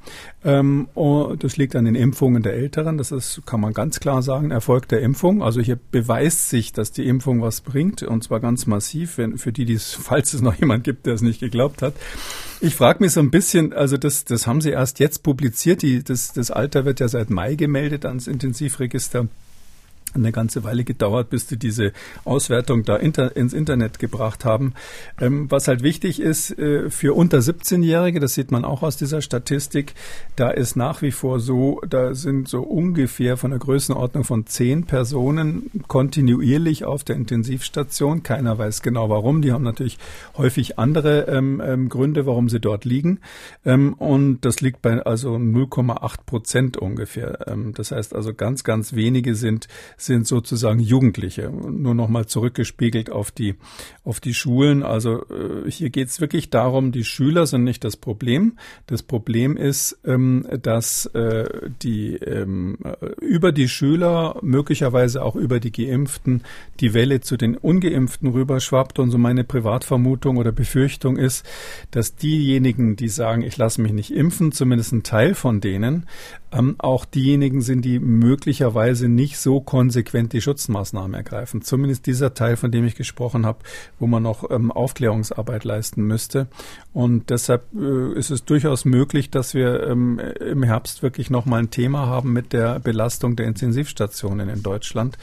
[0.45, 2.99] Ähm, oh, das liegt an den Impfungen der Älteren.
[2.99, 5.43] Das ist, kann man ganz klar sagen, Erfolg der Impfung.
[5.43, 9.65] Also hier beweist sich, dass die Impfung was bringt und zwar ganz massiv, für die,
[9.65, 11.95] die's, falls es noch jemand gibt, der es nicht geglaubt hat.
[12.61, 15.83] Ich frage mich so ein bisschen, also das, das haben Sie erst jetzt publiziert.
[15.83, 19.29] Die, das, das Alter wird ja seit Mai gemeldet ans Intensivregister
[20.15, 21.93] eine ganze Weile gedauert, bis die diese
[22.25, 24.75] Auswertung da inter, ins Internet gebracht haben.
[25.21, 29.23] Ähm, was halt wichtig ist äh, für unter 17-Jährige, das sieht man auch aus dieser
[29.23, 29.95] Statistik,
[30.37, 34.85] da ist nach wie vor so, da sind so ungefähr von der Größenordnung von zehn
[34.85, 38.23] Personen kontinuierlich auf der Intensivstation.
[38.23, 39.43] Keiner weiß genau warum.
[39.43, 39.99] Die haben natürlich
[40.37, 43.21] häufig andere ähm, ähm, Gründe, warum sie dort liegen.
[43.65, 47.47] Ähm, und das liegt bei also 0,8 Prozent ungefähr.
[47.47, 49.69] Ähm, das heißt also ganz, ganz wenige sind
[50.03, 51.51] sind sozusagen Jugendliche.
[51.51, 53.55] Nur nochmal zurückgespiegelt auf die,
[54.05, 54.83] auf die Schulen.
[54.83, 58.59] Also äh, hier geht es wirklich darum, die Schüler sind nicht das Problem.
[58.87, 62.79] Das Problem ist, ähm, dass äh, die ähm,
[63.21, 66.43] über die Schüler, möglicherweise auch über die Geimpften,
[66.81, 68.99] die Welle zu den Ungeimpften rüberschwappt.
[68.99, 71.47] Und so meine Privatvermutung oder Befürchtung ist,
[71.91, 76.07] dass diejenigen, die sagen, ich lasse mich nicht impfen, zumindest ein Teil von denen,
[76.53, 81.63] ähm, auch diejenigen sind, die möglicherweise nicht so konsequent die Schutzmaßnahmen ergreifen.
[81.63, 83.61] Zumindest dieser Teil, von dem ich gesprochen habe,
[83.99, 86.49] wo man noch ähm, Aufklärungsarbeit leisten müsste.
[86.93, 91.71] Und deshalb äh, ist es durchaus möglich, dass wir ähm, im Herbst wirklich nochmal ein
[91.71, 95.17] Thema haben mit der Belastung der Intensivstationen in Deutschland.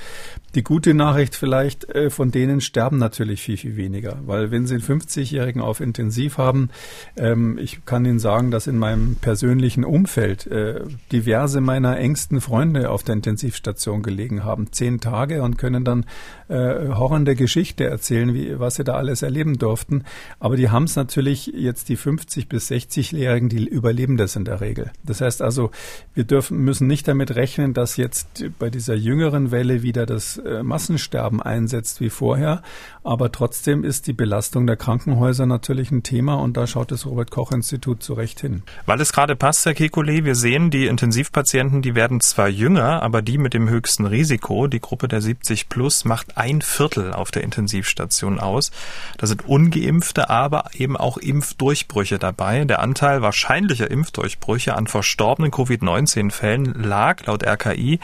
[0.56, 4.76] Die gute Nachricht vielleicht, äh, von denen sterben natürlich viel, viel weniger, weil wenn Sie
[4.76, 6.70] einen 50-Jährigen auf Intensiv haben,
[7.18, 10.82] ähm, ich kann Ihnen sagen, dass in meinem persönlichen Umfeld äh,
[11.12, 16.06] diverse meiner engsten Freunde auf der Intensivstation gelegen haben, zehn Tage und können dann
[16.48, 20.04] äh, horrende Geschichte erzählen, wie, was sie da alles erleben durften.
[20.40, 24.62] Aber die haben es natürlich jetzt die 50 bis 60-Jährigen, die überleben das in der
[24.62, 24.92] Regel.
[25.04, 25.70] Das heißt also,
[26.16, 30.64] wir dürfen, müssen nicht damit rechnen, dass jetzt bei dieser jüngeren Welle wieder das äh,
[30.64, 32.62] Massensterben einsetzt wie vorher.
[33.04, 37.32] Aber trotzdem ist die Belastung der Krankenhäuser natürlich ein Thema und da schaut das Robert
[37.32, 38.64] Koch Institut zu Recht hin.
[38.86, 43.22] Weil es gerade passt, Herr Kekulé, wir sehen, die Intensivpatienten, die werden zwar jünger, aber
[43.22, 47.44] die mit dem höchsten Risiko, die Gruppe der 70 plus, macht ein Viertel auf der
[47.44, 48.72] Intensivstation aus.
[49.18, 52.66] Da sind ungeimpfte, aber eben auch Impfdurchbrüche dabei.
[52.66, 58.00] Der Anteil wahrscheinlicher Impfdurchbrüche an verstorbenen Covid-19-Fällen lag laut RKI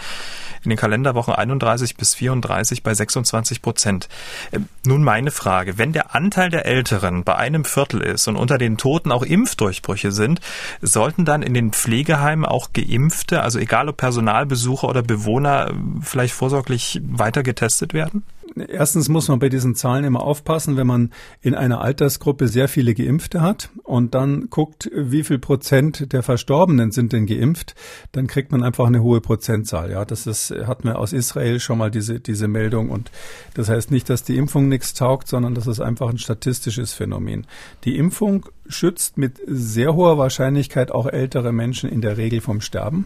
[0.63, 4.09] in den Kalenderwochen 31 bis 34 bei 26 Prozent.
[4.51, 8.57] Ähm, nun meine Frage, wenn der Anteil der Älteren bei einem Viertel ist und unter
[8.57, 10.41] den Toten auch Impfdurchbrüche sind,
[10.81, 16.99] sollten dann in den Pflegeheimen auch Geimpfte, also egal ob Personalbesucher oder Bewohner, vielleicht vorsorglich
[17.03, 18.23] weiter getestet werden?
[18.67, 22.93] Erstens muss man bei diesen Zahlen immer aufpassen, wenn man in einer Altersgruppe sehr viele
[22.93, 27.75] Geimpfte hat und dann guckt, wie viel Prozent der Verstorbenen sind denn geimpft,
[28.11, 29.91] dann kriegt man einfach eine hohe Prozentzahl.
[29.91, 33.11] Ja, das ist, hat man aus Israel schon mal diese, diese Meldung und
[33.53, 37.47] das heißt nicht, dass die Impfung nichts taugt, sondern das ist einfach ein statistisches Phänomen.
[37.83, 43.05] Die Impfung schützt mit sehr hoher Wahrscheinlichkeit auch ältere Menschen in der Regel vom Sterben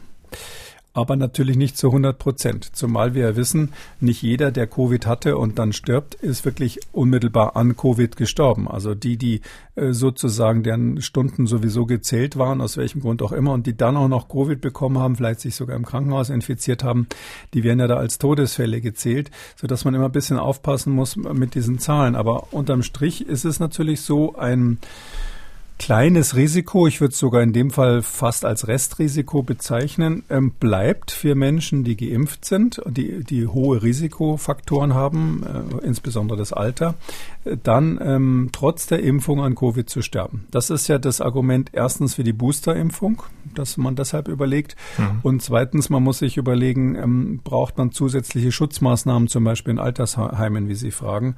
[0.94, 2.76] aber natürlich nicht zu 100 Prozent.
[2.76, 7.56] Zumal wir ja wissen, nicht jeder, der Covid hatte und dann stirbt, ist wirklich unmittelbar
[7.56, 8.68] an Covid gestorben.
[8.68, 9.42] Also die, die
[9.76, 13.98] äh, sozusagen deren Stunden sowieso gezählt waren, aus welchem Grund auch immer, und die dann
[13.98, 17.08] auch noch Covid bekommen haben, vielleicht sich sogar im Krankenhaus infiziert haben,
[17.54, 21.56] die werden ja da als Todesfälle gezählt, sodass man immer ein bisschen aufpassen muss mit
[21.56, 22.16] diesen Zahlen.
[22.16, 24.80] Aber unterm Strich ist es natürlich so ein
[25.80, 31.10] kleines Risiko, ich würde es sogar in dem Fall fast als Restrisiko bezeichnen, ähm, bleibt
[31.10, 36.96] für Menschen, die geimpft sind, die, die hohe Risikofaktoren haben, äh, insbesondere das Alter,
[37.46, 40.46] äh, dann ähm, trotz der Impfung an Covid zu sterben.
[40.52, 43.24] Das ist ja das Argument erstens für die Boosterimpfung,
[43.56, 44.76] dass man deshalb überlegt.
[44.98, 45.20] Mhm.
[45.24, 50.68] Und zweitens, man muss sich überlegen, ähm, braucht man zusätzliche Schutzmaßnahmen, zum Beispiel in Altersheimen,
[50.68, 51.38] wie Sie fragen.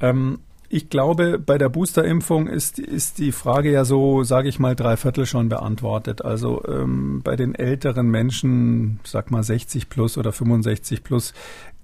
[0.00, 4.74] Ähm, ich glaube, bei der Boosterimpfung ist, ist die Frage ja so, sage ich mal,
[4.74, 6.24] drei Viertel schon beantwortet.
[6.24, 11.34] Also ähm, bei den älteren Menschen, sag mal 60 plus oder 65 plus,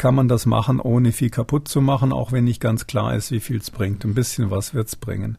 [0.02, 3.30] kann man das machen, ohne viel kaputt zu machen, auch wenn nicht ganz klar ist,
[3.30, 4.04] wie viel es bringt.
[4.04, 5.38] Ein bisschen was wird's bringen.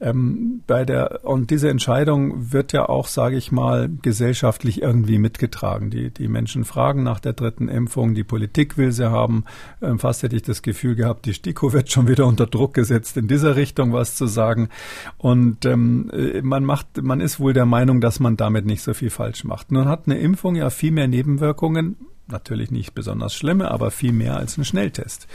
[0.00, 5.90] Ähm, bei der und diese Entscheidung wird ja auch, sage ich mal, gesellschaftlich irgendwie mitgetragen.
[5.90, 9.44] Die die Menschen fragen nach der dritten Impfung, die Politik will sie haben.
[9.82, 13.18] Ähm, fast hätte ich das Gefühl gehabt, die STIKO wird schon wieder unter Druck gesetzt,
[13.18, 14.70] in dieser Richtung was zu sagen.
[15.18, 18.94] Und ähm, äh, man macht, man ist wohl der Meinung, dass man damit nicht so
[18.94, 19.70] viel falsch macht.
[19.70, 21.96] Nun hat eine Impfung ja viel mehr Nebenwirkungen
[22.30, 25.26] natürlich nicht besonders schlimme, aber viel mehr als ein Schnelltest.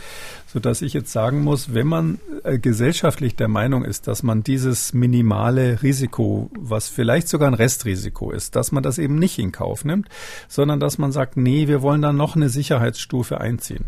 [0.46, 4.92] Sodass ich jetzt sagen muss, wenn man äh, gesellschaftlich der Meinung ist, dass man dieses
[4.92, 9.84] minimale Risiko, was vielleicht sogar ein Restrisiko ist, dass man das eben nicht in Kauf
[9.84, 10.08] nimmt,
[10.48, 13.86] sondern dass man sagt, nee, wir wollen da noch eine Sicherheitsstufe einziehen.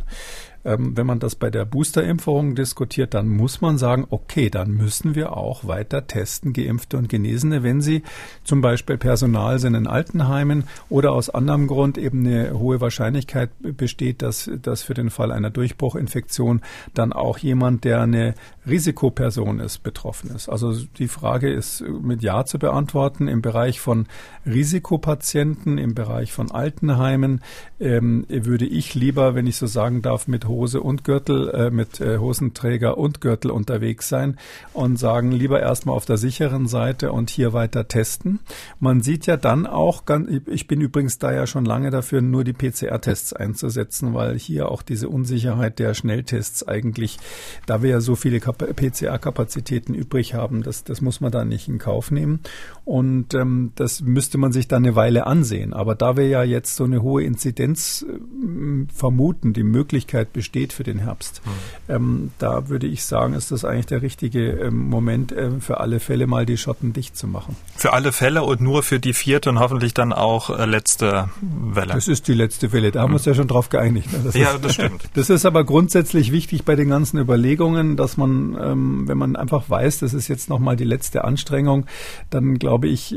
[0.67, 5.15] Ähm, wenn man das bei der Boosterimpfung diskutiert, dann muss man sagen, okay, dann müssen
[5.15, 8.03] wir auch weiter testen, Geimpfte und Genesene, wenn sie
[8.43, 14.23] zum Beispiel Personal sind in Altenheimen oder aus anderem Grund eben eine hohe Wahrscheinlichkeit besteht,
[14.23, 16.63] dass, dass für den Fall einer Durchbruchinfektion
[16.95, 18.35] dann auch jemand, der eine
[18.69, 20.49] Risikoperson ist, betroffen ist.
[20.49, 23.29] Also die Frage ist mit Ja zu beantworten.
[23.29, 24.07] Im Bereich von
[24.45, 27.43] Risikopatienten, im Bereich von Altenheimen
[27.79, 32.01] ähm, würde ich lieber, wenn ich so sagen darf, mit Hose und Gürtel, äh, mit
[32.01, 34.37] äh, Hosenträger und Gürtel unterwegs sein
[34.73, 38.41] und sagen, lieber erstmal auf der sicheren Seite und hier weiter testen.
[38.81, 40.03] Man sieht ja dann auch,
[40.47, 44.83] ich bin übrigens da ja schon lange dafür, nur die PCR-Tests einzusetzen, weil hier auch
[44.83, 47.19] diese Unsicherheit der Schnelltests eigentlich,
[47.67, 51.79] da wir ja so viele PCR-Kapazitäten übrig haben, das, das muss man da nicht in
[51.79, 52.41] Kauf nehmen.
[52.85, 55.73] Und ähm, das müsste man sich dann eine Weile ansehen.
[55.73, 60.85] Aber da wir ja jetzt so eine hohe Inzidenz äh, vermuten, die Möglichkeit besteht, für
[60.85, 61.43] den Herbst.
[61.45, 61.95] Mhm.
[61.95, 66.01] Ähm, da würde ich sagen, ist das eigentlich der richtige ähm, Moment, äh, für alle
[66.01, 67.57] Fälle mal die Schotten dicht zu machen.
[67.77, 71.95] Für alle Fälle und nur für die vierte und hoffentlich dann auch äh, letzte Welle.
[71.95, 74.13] Das ist die letzte Welle, da haben wir uns ja schon drauf geeinigt.
[74.13, 74.21] Ne?
[74.25, 75.03] Das ja, ist, das stimmt.
[75.15, 79.69] Das ist aber grundsätzlich wichtig bei den ganzen Überlegungen, dass man, ähm, wenn man einfach
[79.69, 81.87] weiß, das ist jetzt nochmal die letzte Anstrengung,
[82.31, 83.17] dann glaube ich,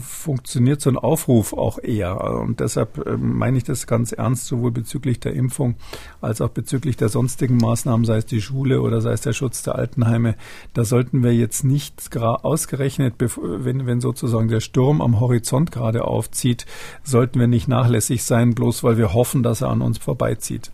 [0.00, 2.20] funktioniert so ein Aufruf auch eher.
[2.22, 5.74] Und deshalb ähm, meine ich das ganz ernst, sowohl bezüglich der Impfung
[6.20, 9.62] als auch bezüglich der sonstigen Maßnahmen, sei es die Schule oder sei es der Schutz
[9.62, 10.36] der Altenheime.
[10.74, 16.66] Da sollten wir jetzt nicht ausgerechnet, wenn, wenn sozusagen der Sturm am Horizont gerade aufzieht,
[17.02, 20.70] sollten wir nicht nachlässig sein, bloß weil wir hoffen, dass er an uns vorbeizieht.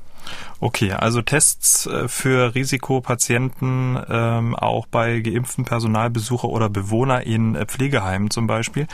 [0.61, 7.65] Okay, also Tests äh, für Risikopatienten ähm, auch bei geimpften Personalbesucher oder Bewohner in äh,
[7.65, 8.89] Pflegeheimen zum Beispiel.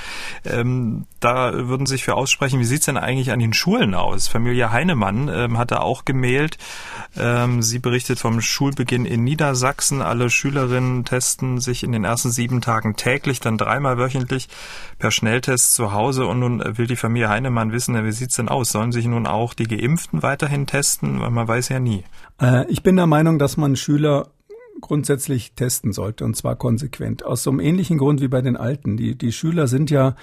[0.45, 4.29] Ähm, da würden sich für aussprechen, wie sieht's denn eigentlich an den Schulen aus?
[4.29, 6.59] Familie Heinemann ähm, hatte auch gemeldet.
[7.17, 10.03] Ähm, sie berichtet vom Schulbeginn in Niedersachsen.
[10.03, 14.49] Alle Schülerinnen testen sich in den ersten sieben Tagen täglich, dann dreimal wöchentlich
[14.99, 16.27] per Schnelltest zu Hause.
[16.27, 18.71] Und nun will die Familie Heinemann wissen, wie sieht's denn aus?
[18.71, 21.23] Sollen sich nun auch die Geimpften weiterhin testen?
[21.31, 22.05] Man weiß ja nie.
[22.41, 24.31] Äh, ich bin der Meinung, dass man Schüler
[24.81, 27.25] grundsätzlich testen sollte und zwar konsequent.
[27.25, 28.97] Aus so einem ähnlichen Grund wie bei den Alten.
[28.97, 30.15] Die, die Schüler sind ja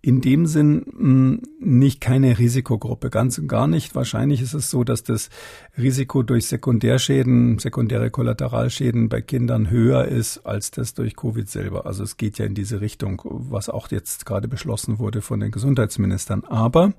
[0.00, 3.94] in dem Sinn hm, nicht keine Risikogruppe, ganz und gar nicht.
[3.94, 5.30] Wahrscheinlich ist es so, dass das
[5.76, 11.86] Risiko durch Sekundärschäden, sekundäre Kollateralschäden bei Kindern höher ist als das durch Covid selber.
[11.86, 15.50] Also es geht ja in diese Richtung, was auch jetzt gerade beschlossen wurde von den
[15.50, 16.44] Gesundheitsministern.
[16.44, 16.92] Aber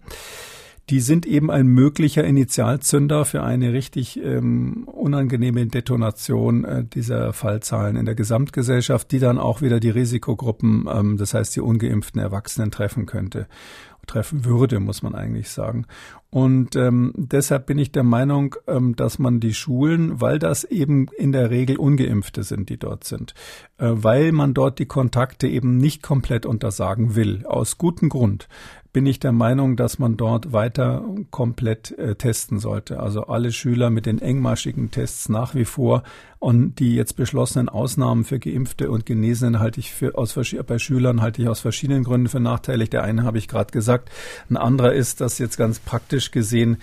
[0.89, 7.95] die sind eben ein möglicher Initialzünder für eine richtig ähm, unangenehme Detonation äh, dieser Fallzahlen
[7.95, 12.71] in der Gesamtgesellschaft, die dann auch wieder die Risikogruppen, ähm, das heißt die ungeimpften Erwachsenen
[12.71, 13.47] treffen könnte
[14.09, 15.85] treffen würde, muss man eigentlich sagen.
[16.31, 21.07] Und ähm, deshalb bin ich der Meinung, ähm, dass man die Schulen, weil das eben
[21.17, 23.33] in der Regel ungeimpfte sind, die dort sind,
[23.77, 28.47] äh, weil man dort die Kontakte eben nicht komplett untersagen will, aus gutem Grund,
[28.91, 32.99] bin ich der Meinung, dass man dort weiter komplett äh, testen sollte.
[32.99, 36.03] Also alle Schüler mit den engmaschigen Tests nach wie vor
[36.39, 40.33] und die jetzt beschlossenen Ausnahmen für Geimpfte und Genesenen halte ich für aus
[40.65, 42.89] bei Schülern halte ich aus verschiedenen Gründen für nachteilig.
[42.89, 44.09] Der eine habe ich gerade gesagt.
[44.49, 46.77] Ein anderer ist, dass jetzt ganz praktisch gesehen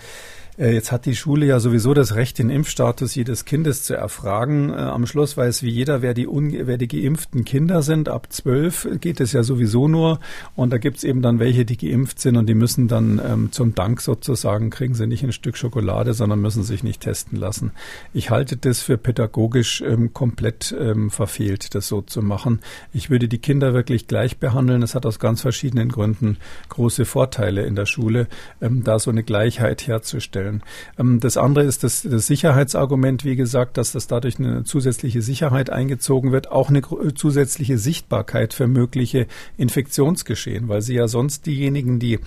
[0.65, 4.71] jetzt hat die Schule ja sowieso das Recht, den Impfstatus jedes Kindes zu erfragen.
[4.71, 8.09] Äh, am Schluss weiß wie jeder, wer die, wer die geimpften Kinder sind.
[8.09, 10.19] Ab zwölf geht es ja sowieso nur.
[10.55, 13.75] Und da gibt's eben dann welche, die geimpft sind und die müssen dann ähm, zum
[13.75, 17.71] Dank sozusagen, kriegen sie nicht ein Stück Schokolade, sondern müssen sich nicht testen lassen.
[18.11, 22.61] Ich halte das für pädagogisch ähm, komplett ähm, verfehlt, das so zu machen.
[22.93, 24.81] Ich würde die Kinder wirklich gleich behandeln.
[24.81, 26.37] Es hat aus ganz verschiedenen Gründen
[26.69, 28.27] große Vorteile in der Schule,
[28.59, 30.63] ähm, da so eine Gleichheit herzustellen stellen.
[30.97, 35.69] Ähm, das andere ist das, das Sicherheitsargument, wie gesagt, dass das dadurch eine zusätzliche Sicherheit
[35.69, 36.81] eingezogen wird, auch eine
[37.15, 42.19] zusätzliche Sichtbarkeit für mögliche Infektionsgeschehen, weil sie ja sonst diejenigen, die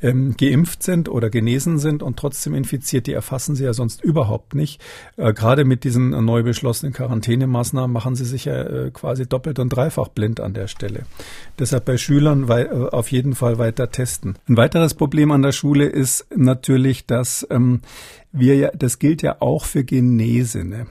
[0.00, 4.54] ähm, geimpft sind oder genesen sind und trotzdem infiziert, die erfassen sie ja sonst überhaupt
[4.54, 4.80] nicht.
[5.16, 9.70] Äh, gerade mit diesen neu beschlossenen Quarantänemaßnahmen machen sie sich ja äh, quasi doppelt und
[9.70, 11.04] dreifach blind an der Stelle.
[11.58, 14.36] Deshalb bei Schülern wei äh, auf jeden Fall weiter testen.
[14.48, 17.67] Ein weiteres Problem an der Schule ist natürlich, dass ähm,
[18.32, 20.86] wir ja, das gilt ja auch für Genesene.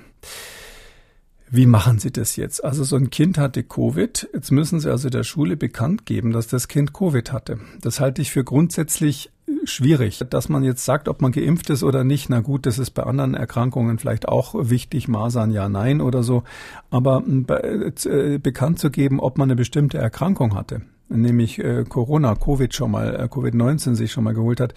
[1.50, 2.64] Wie machen Sie das jetzt?
[2.64, 4.28] Also so ein Kind hatte Covid.
[4.34, 7.60] Jetzt müssen Sie also der Schule bekannt geben, dass das Kind Covid hatte.
[7.82, 9.32] Das halte ich für grundsätzlich
[9.64, 10.20] schwierig.
[10.30, 13.04] Dass man jetzt sagt, ob man geimpft ist oder nicht, na gut, das ist bei
[13.04, 16.44] anderen Erkrankungen vielleicht auch wichtig, Masern ja, nein oder so.
[16.90, 22.36] Aber äh, äh, bekannt zu geben, ob man eine bestimmte Erkrankung hatte, nämlich äh, Corona,
[22.36, 24.74] Covid schon mal, äh, Covid-19 sich schon mal geholt hat.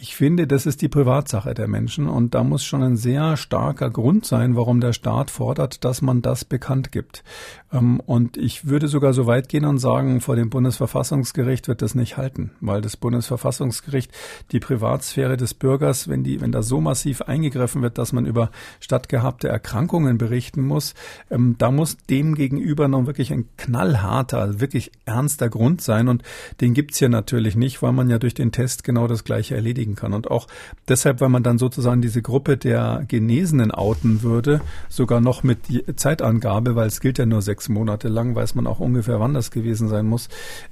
[0.00, 3.90] Ich finde, das ist die Privatsache der Menschen und da muss schon ein sehr starker
[3.90, 7.24] Grund sein, warum der Staat fordert, dass man das bekannt gibt.
[7.72, 11.96] Ähm, und ich würde sogar so weit gehen und sagen, vor dem Bundesverfassungsgericht wird das
[11.96, 14.12] nicht halten, weil das Bundesverfassungsgericht
[14.52, 18.52] die Privatsphäre des Bürgers, wenn die, wenn da so massiv eingegriffen wird, dass man über
[18.78, 20.94] stattgehabte Erkrankungen berichten muss,
[21.28, 26.22] ähm, da muss dem gegenüber noch wirklich ein knallharter, wirklich ernster Grund sein und
[26.60, 29.87] den gibt's hier natürlich nicht, weil man ja durch den Test genau das gleiche erledigen
[29.94, 30.12] kann.
[30.12, 30.46] Und auch
[30.88, 35.58] deshalb, weil man dann sozusagen diese Gruppe der Genesenen outen würde, sogar noch mit
[35.96, 39.50] Zeitangabe, weil es gilt ja nur sechs Monate lang, weiß man auch ungefähr, wann das
[39.50, 40.28] gewesen sein muss.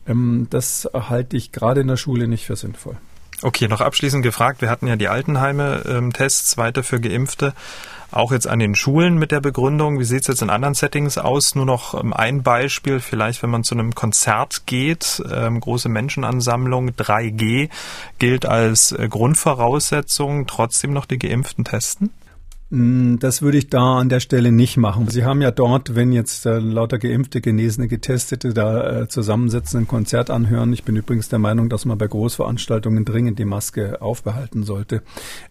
[0.06, 2.96] Ähm, das halte ich gerade in der Schule nicht für sinnvoll.
[3.42, 7.52] Okay, noch abschließend gefragt, wir hatten ja die Altenheime-Tests ähm, weiter für Geimpfte
[8.16, 9.98] auch jetzt an den Schulen mit der Begründung.
[9.98, 11.54] Wie sieht es jetzt in anderen Settings aus?
[11.54, 16.90] Nur noch ähm, ein Beispiel, vielleicht wenn man zu einem Konzert geht, ähm, große Menschenansammlung,
[16.90, 17.68] 3G
[18.18, 22.10] gilt als äh, Grundvoraussetzung, trotzdem noch die Geimpften testen?
[22.68, 25.06] Mm, das würde ich da an der Stelle nicht machen.
[25.06, 29.86] Sie haben ja dort, wenn jetzt äh, lauter Geimpfte, Genesene, Getestete da äh, zusammensitzen, ein
[29.86, 30.72] Konzert anhören.
[30.72, 35.02] Ich bin übrigens der Meinung, dass man bei Großveranstaltungen dringend die Maske aufbehalten sollte.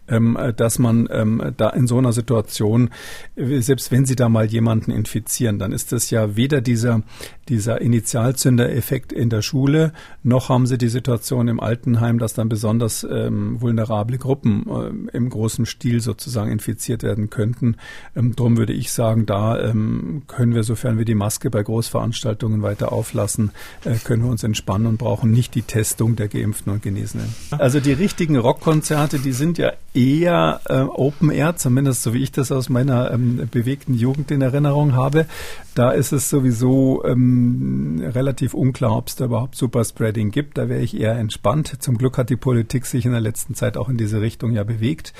[0.08, 2.90] Ähm, äh, dass man ähm, da in so einer Situation,
[3.34, 7.00] äh, selbst wenn Sie da mal jemanden infizieren, dann ist das ja weder dieser,
[7.48, 13.06] dieser Initialzündereffekt in der Schule, noch haben Sie die Situation im Altenheim, dass dann besonders
[13.10, 17.76] ähm, vulnerable Gruppen äh, im großen Stil sozusagen infiziert werden könnten.
[18.14, 22.62] Ähm, drum würde ich sagen, da ähm, können wir, sofern wir die Maske bei Großveranstaltungen
[22.62, 23.52] weiter auflassen,
[23.84, 27.34] äh, können wir uns entspannen und brauchen nicht die Testung der Geimpften und Genesenen.
[27.52, 32.32] Also die richtigen Rockkonzerte, die sind ja eher äh, Open Air, zumindest so wie ich
[32.32, 35.26] das aus meiner ähm, bewegten Jugend in Erinnerung habe.
[35.74, 40.56] Da ist es sowieso ähm, relativ unklar, ob es da überhaupt Superspreading gibt.
[40.56, 41.82] Da wäre ich eher entspannt.
[41.82, 44.64] Zum Glück hat die Politik sich in der letzten Zeit auch in diese Richtung ja
[44.64, 45.12] bewegt.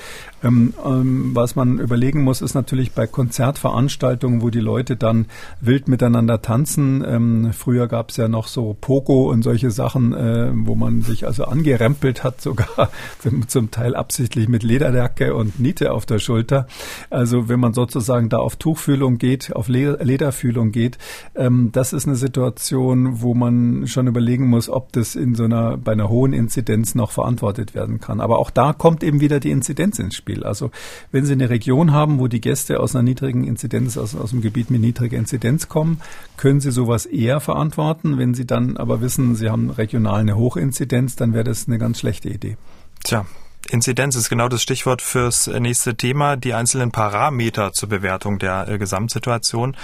[0.43, 5.25] Ähm, ähm, was man überlegen muss, ist natürlich bei Konzertveranstaltungen, wo die Leute dann
[5.59, 7.03] wild miteinander tanzen.
[7.05, 11.27] Ähm, früher gab es ja noch so Pogo und solche Sachen, äh, wo man sich
[11.27, 12.89] also angerempelt hat, sogar
[13.47, 16.67] zum Teil absichtlich mit Lederdecke und Niete auf der Schulter.
[17.09, 20.97] Also wenn man sozusagen da auf Tuchfühlung geht, auf Lederfühlung, geht.
[21.35, 25.77] Ähm, das ist eine Situation, wo man schon überlegen muss, ob das in so einer,
[25.77, 28.21] bei einer hohen Inzidenz noch verantwortet werden kann.
[28.21, 30.43] Aber auch da kommt eben wieder die Inzidenz ins Spiel.
[30.43, 30.71] Also
[31.11, 34.41] wenn Sie eine Region haben, wo die Gäste aus einer niedrigen Inzidenz, aus, aus einem
[34.41, 36.01] Gebiet mit niedriger Inzidenz kommen,
[36.37, 38.17] können Sie sowas eher verantworten.
[38.17, 41.99] Wenn Sie dann aber wissen, Sie haben regional eine Hochinzidenz, dann wäre das eine ganz
[41.99, 42.57] schlechte Idee.
[43.03, 43.25] Tja,
[43.69, 48.77] Inzidenz ist genau das Stichwort fürs nächste Thema, die einzelnen Parameter zur Bewertung der äh,
[48.77, 49.75] Gesamtsituation.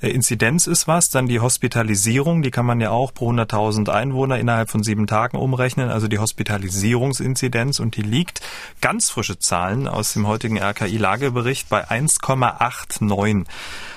[0.00, 4.38] Äh, Inzidenz ist was, dann die Hospitalisierung, die kann man ja auch pro 100.000 Einwohner
[4.38, 8.40] innerhalb von sieben Tagen umrechnen, also die Hospitalisierungsinzidenz und die liegt,
[8.80, 13.46] ganz frische Zahlen aus dem heutigen RKI-Lagebericht, bei 1,89.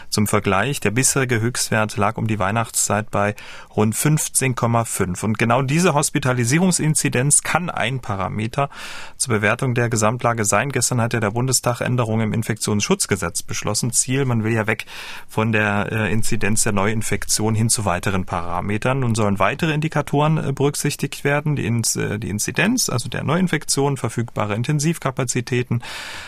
[0.09, 3.35] Zum Vergleich, der bisherige Höchstwert lag um die Weihnachtszeit bei
[3.75, 5.23] rund 15,5.
[5.23, 8.69] Und genau diese Hospitalisierungsinzidenz kann ein Parameter
[9.17, 10.71] zur Bewertung der Gesamtlage sein.
[10.71, 13.91] Gestern hat ja der Bundestag Änderungen im Infektionsschutzgesetz beschlossen.
[13.91, 14.85] Ziel, man will ja weg
[15.27, 19.01] von der äh, Inzidenz der Neuinfektion hin zu weiteren Parametern.
[19.01, 21.55] Nun sollen weitere Indikatoren äh, berücksichtigt werden.
[21.55, 25.83] Die, äh, die Inzidenz, also der Neuinfektion, verfügbare Intensivkapazitäten,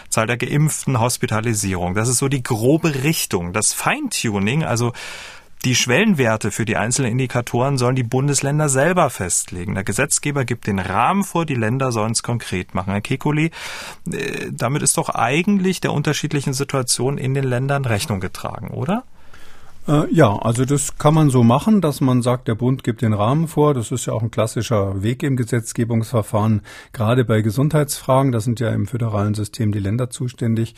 [0.09, 1.95] Zahl der Geimpften, Hospitalisierung.
[1.95, 3.53] Das ist so die grobe Richtung.
[3.53, 4.93] Das Feintuning, also
[5.65, 9.75] die Schwellenwerte für die einzelnen Indikatoren sollen die Bundesländer selber festlegen.
[9.75, 12.93] Der Gesetzgeber gibt den Rahmen vor, die Länder sollen es konkret machen.
[12.93, 13.51] Herr Kekulé,
[14.09, 19.03] äh, damit ist doch eigentlich der unterschiedlichen Situation in den Ländern Rechnung getragen, oder?
[19.89, 23.13] Äh, ja, also das kann man so machen, dass man sagt, der Bund gibt den
[23.13, 23.73] Rahmen vor.
[23.73, 26.61] Das ist ja auch ein klassischer Weg im Gesetzgebungsverfahren,
[26.93, 28.31] gerade bei Gesundheitsfragen.
[28.31, 30.75] Da sind ja im föderalen System die Länder zuständig,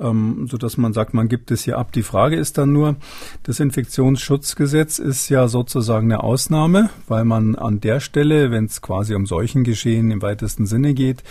[0.00, 1.92] ähm, so dass man sagt, man gibt es hier ab.
[1.92, 2.96] Die Frage ist dann nur,
[3.42, 9.14] das Infektionsschutzgesetz ist ja sozusagen eine Ausnahme, weil man an der Stelle, wenn es quasi
[9.14, 11.22] um Seuchengeschehen im weitesten Sinne geht,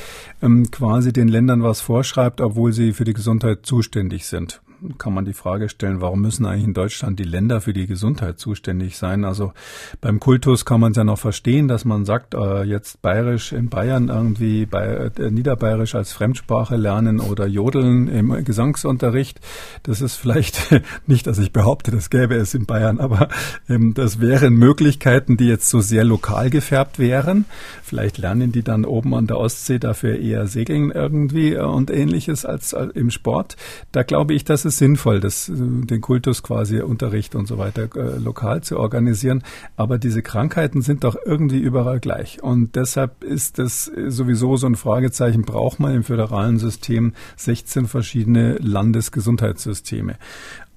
[0.43, 4.61] ähm, quasi den Ländern was vorschreibt, obwohl sie für die Gesundheit zuständig sind
[4.97, 8.39] kann man die Frage stellen, warum müssen eigentlich in Deutschland die Länder für die Gesundheit
[8.39, 9.25] zuständig sein?
[9.25, 9.53] Also
[10.01, 13.69] beim Kultus kann man es ja noch verstehen, dass man sagt, äh, jetzt bayerisch in
[13.69, 19.39] Bayern irgendwie bei äh, Niederbayerisch als Fremdsprache lernen oder jodeln im Gesangsunterricht.
[19.84, 20.73] Das ist vielleicht
[21.07, 23.29] nicht, dass ich behaupte, das gäbe es in Bayern, aber
[23.69, 27.45] ähm, das wären Möglichkeiten, die jetzt so sehr lokal gefärbt wären.
[27.84, 32.45] Vielleicht lernen die dann oben an der Ostsee dafür eher segeln irgendwie äh, und ähnliches
[32.45, 33.55] als, als im Sport.
[33.91, 37.89] Da glaube ich, dass es sinnvoll, das, äh, den Kultus quasi Unterricht und so weiter
[37.95, 39.43] äh, lokal zu organisieren.
[39.76, 42.41] Aber diese Krankheiten sind doch irgendwie überall gleich.
[42.41, 48.55] Und deshalb ist das sowieso so ein Fragezeichen, braucht man im föderalen System 16 verschiedene
[48.59, 50.17] Landesgesundheitssysteme.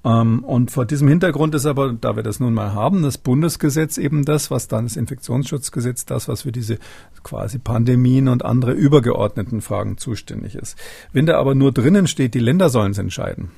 [0.07, 3.97] Ähm, und vor diesem Hintergrund ist aber, da wir das nun mal haben, das Bundesgesetz
[3.97, 6.77] eben das, was dann das Infektionsschutzgesetz, das, was für diese
[7.23, 10.77] quasi Pandemien und andere übergeordneten Fragen zuständig ist.
[11.11, 13.51] Wenn da aber nur drinnen steht, die Länder sollen es entscheiden,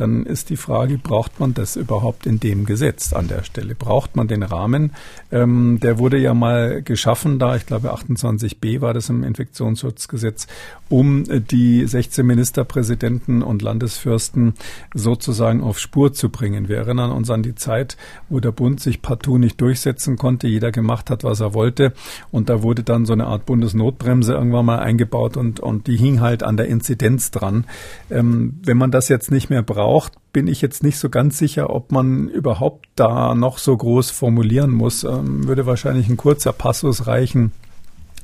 [0.00, 3.74] dann ist die Frage, braucht man das überhaupt in dem Gesetz an der Stelle?
[3.74, 4.92] Braucht man den Rahmen?
[5.30, 10.46] Ähm, der wurde ja mal geschaffen, da ich glaube 28b war das im Infektionsschutzgesetz,
[10.88, 14.54] um die 16 Ministerpräsidenten und Landesfürsten
[14.94, 16.68] sozusagen auf Spur zu bringen.
[16.68, 17.96] Wir erinnern uns an die Zeit,
[18.30, 21.92] wo der Bund sich partout nicht durchsetzen konnte, jeder gemacht hat, was er wollte
[22.30, 26.20] und da wurde dann so eine Art Bundesnotbremse irgendwann mal eingebaut und, und die hing
[26.20, 27.66] halt an der Inzidenz dran.
[28.10, 31.70] Ähm, wenn man das jetzt nicht mehr braucht, bin ich jetzt nicht so ganz sicher,
[31.70, 35.04] ob man überhaupt da noch so groß formulieren muss.
[35.04, 37.52] Ähm, würde wahrscheinlich ein kurzer Passus reichen.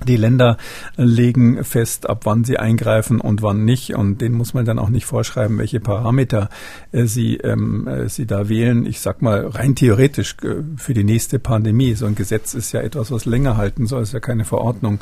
[0.04, 0.58] Die Länder
[0.96, 3.94] legen fest, ab wann sie eingreifen und wann nicht.
[3.94, 6.50] Und denen muss man dann auch nicht vorschreiben, welche Parameter
[6.92, 8.84] äh, sie, ähm, äh, sie da wählen.
[8.84, 11.94] Ich sag mal, rein theoretisch äh, für die nächste Pandemie.
[11.94, 15.00] So ein Gesetz ist ja etwas, was länger halten soll, ist ja keine Verordnung.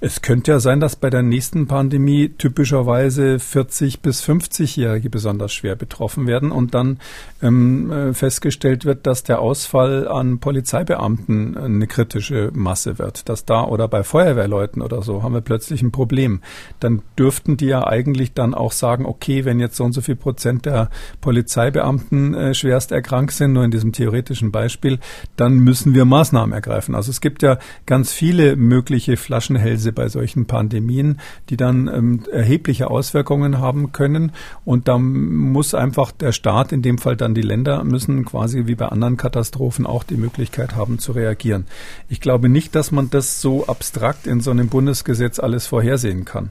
[0.00, 5.76] Es könnte ja sein, dass bei der nächsten Pandemie typischerweise 40 bis 50-Jährige besonders schwer
[5.76, 6.98] betroffen werden und dann
[7.40, 13.28] ähm, äh, festgestellt wird, dass der Ausfall an Polizeibeamten eine kritische Masse wird.
[13.28, 16.40] Dass da oder bei Feuerwehrleuten oder so haben wir plötzlich ein Problem.
[16.78, 20.14] Dann dürften die ja eigentlich dann auch sagen, okay, wenn jetzt so und so viel
[20.14, 25.00] Prozent der Polizeibeamten äh, schwerst erkrankt sind, nur in diesem theoretischen Beispiel,
[25.36, 26.94] dann müssen wir Maßnahmen ergreifen.
[26.94, 31.18] Also es gibt ja ganz viele mögliche Flaschenhälse bei solchen Pandemien,
[31.50, 34.30] die dann ähm, erhebliche Auswirkungen haben können.
[34.64, 38.76] Und da muss einfach der Staat, in dem Fall dann die Länder, müssen quasi wie
[38.76, 41.66] bei anderen Katastrophen auch die Möglichkeit haben zu reagieren.
[42.08, 46.50] Ich glaube nicht, dass man das so abstrakt in so einem Bundesgesetz alles vorhersehen kann.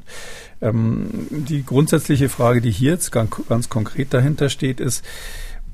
[0.62, 5.04] Ähm, die grundsätzliche Frage, die hier jetzt ganz, ganz konkret dahinter steht, ist,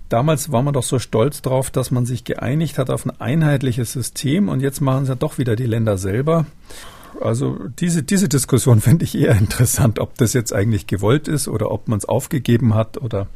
[0.10, 3.92] Damals war man doch so stolz drauf, dass man sich geeinigt hat auf ein einheitliches
[3.92, 6.46] System und jetzt machen es ja doch wieder die Länder selber.
[7.20, 11.72] Also diese, diese Diskussion finde ich eher interessant, ob das jetzt eigentlich gewollt ist oder
[11.72, 13.28] ob man es aufgegeben hat oder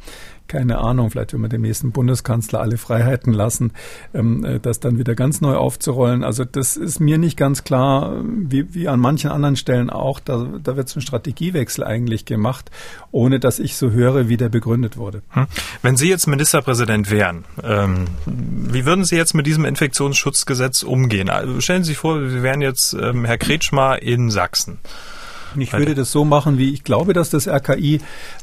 [0.48, 3.72] keine Ahnung, vielleicht wenn wir dem nächsten Bundeskanzler alle Freiheiten lassen,
[4.14, 6.24] ähm, äh, das dann wieder ganz neu aufzurollen.
[6.24, 10.20] Also das ist mir nicht ganz klar, wie, wie an manchen anderen Stellen auch.
[10.20, 12.70] Da, da wird so ein Strategiewechsel eigentlich gemacht,
[13.10, 15.22] ohne dass ich so höre, wie der begründet wurde.
[15.30, 15.46] Hm.
[15.82, 21.30] Wenn Sie jetzt Ministerpräsident wären, ähm, wie würden Sie jetzt mit diesem Infektionsschutzgesetz umgehen?
[21.30, 24.78] Also stellen Sie sich vor, Sie wären jetzt ähm, Herr Kretschmer in Sachsen.
[25.56, 28.00] Ich würde das so machen, wie ich glaube, dass das RKI,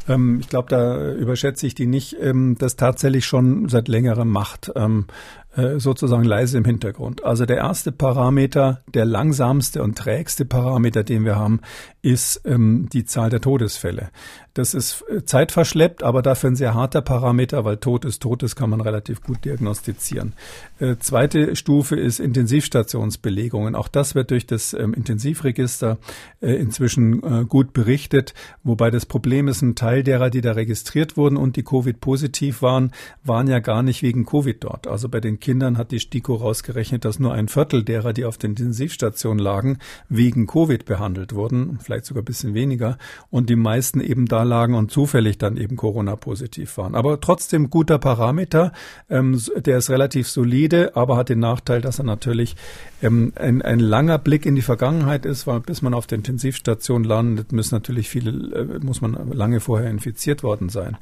[0.08, 4.72] ähm, ich glaube, da überschätze ich die nicht, ähm, das tatsächlich schon seit längerem macht.
[4.76, 5.06] Ähm,
[5.49, 7.24] äh, sozusagen leise im Hintergrund.
[7.24, 11.62] Also der erste Parameter, der langsamste und trägste Parameter, den wir haben,
[12.02, 14.10] ist ähm, die Zahl der Todesfälle.
[14.54, 18.56] Das ist äh, zeitverschleppt, aber dafür ein sehr harter Parameter, weil Tod ist Tod, das
[18.56, 20.34] kann man relativ gut diagnostizieren.
[20.80, 23.76] Äh, zweite Stufe ist Intensivstationsbelegungen.
[23.76, 25.98] Auch das wird durch das ähm, Intensivregister
[26.42, 28.34] äh, inzwischen äh, gut berichtet,
[28.64, 32.92] wobei das Problem ist, ein Teil derer, die da registriert wurden und die Covid-positiv waren,
[33.24, 34.88] waren ja gar nicht wegen Covid dort.
[34.88, 38.38] Also bei den Kindern hat die STIKO rausgerechnet, dass nur ein Viertel derer, die auf
[38.38, 42.98] der Intensivstation lagen, wegen Covid behandelt wurden, vielleicht sogar ein bisschen weniger,
[43.30, 46.96] und die meisten eben da lagen und zufällig dann eben Corona-positiv waren.
[46.96, 48.74] Aber trotzdem guter Parameter,
[49.10, 52.56] ähm, der ist relativ solide, aber hat den Nachteil, dass er natürlich
[53.02, 57.04] ähm, ein, ein langer Blick in die Vergangenheit ist, weil bis man auf der Intensivstation
[57.04, 60.98] landet, müssen natürlich viele, äh, muss man lange vorher infiziert worden sein.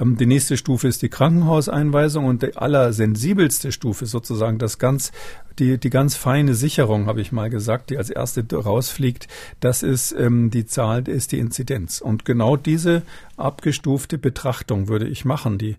[0.00, 5.12] Ähm, die nächste Stufe ist die Krankenhauseinweisung und die allersensibelste Stufe sozusagen das ganz
[5.58, 9.28] die, die ganz feine Sicherung, habe ich mal gesagt, die als erste rausfliegt,
[9.60, 12.00] das ist ähm, die Zahl, ist die Inzidenz.
[12.00, 13.02] Und genau diese
[13.36, 15.58] abgestufte Betrachtung würde ich machen.
[15.58, 15.76] Die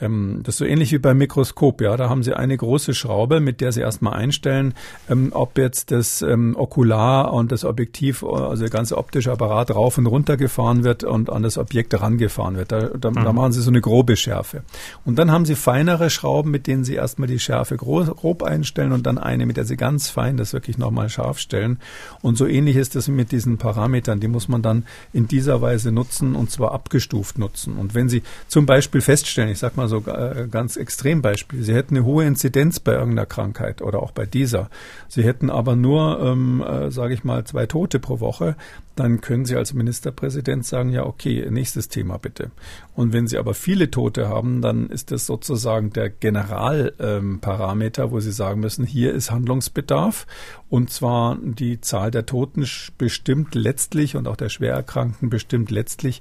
[0.00, 1.96] ähm, das ist so ähnlich wie beim Mikroskop, ja.
[1.96, 4.74] Da haben Sie eine große Schraube, mit der Sie erstmal einstellen,
[5.08, 9.98] ähm, ob jetzt das ähm, Okular und das Objektiv, also der ganze optische Apparat rauf
[9.98, 12.72] und runter gefahren wird und an das Objekt herangefahren wird.
[12.72, 13.14] Da, da, mhm.
[13.24, 14.62] da machen Sie so eine grobe Schärfe.
[15.04, 18.92] Und dann haben Sie feinere Schrauben, mit denen Sie erstmal die Schärfe groß, grob einstellen
[18.92, 21.78] und dann eine, mit der Sie ganz fein das wirklich nochmal scharf stellen.
[22.22, 24.20] Und so ähnlich ist es mit diesen Parametern.
[24.20, 27.76] Die muss man dann in dieser Weise nutzen und zwar abgestuft nutzen.
[27.76, 31.62] Und wenn Sie zum Beispiel feststellen, ich sag mal so äh, ganz Extrembeispiel.
[31.62, 34.70] Sie hätten eine hohe Inzidenz bei irgendeiner Krankheit oder auch bei dieser.
[35.08, 38.56] Sie hätten aber nur, ähm, äh, sage ich mal, zwei Tote pro Woche.
[38.96, 42.50] Dann können Sie als Ministerpräsident sagen, ja, okay, nächstes Thema bitte.
[42.94, 48.20] Und wenn Sie aber viele Tote haben, dann ist das sozusagen der Generalparameter, ähm, wo
[48.20, 50.26] Sie sagen müssen, hier ist Handlungsbedarf.
[50.68, 52.66] Und zwar die Zahl der Toten
[52.98, 56.20] bestimmt letztlich und auch der Schwererkrankten bestimmt letztlich,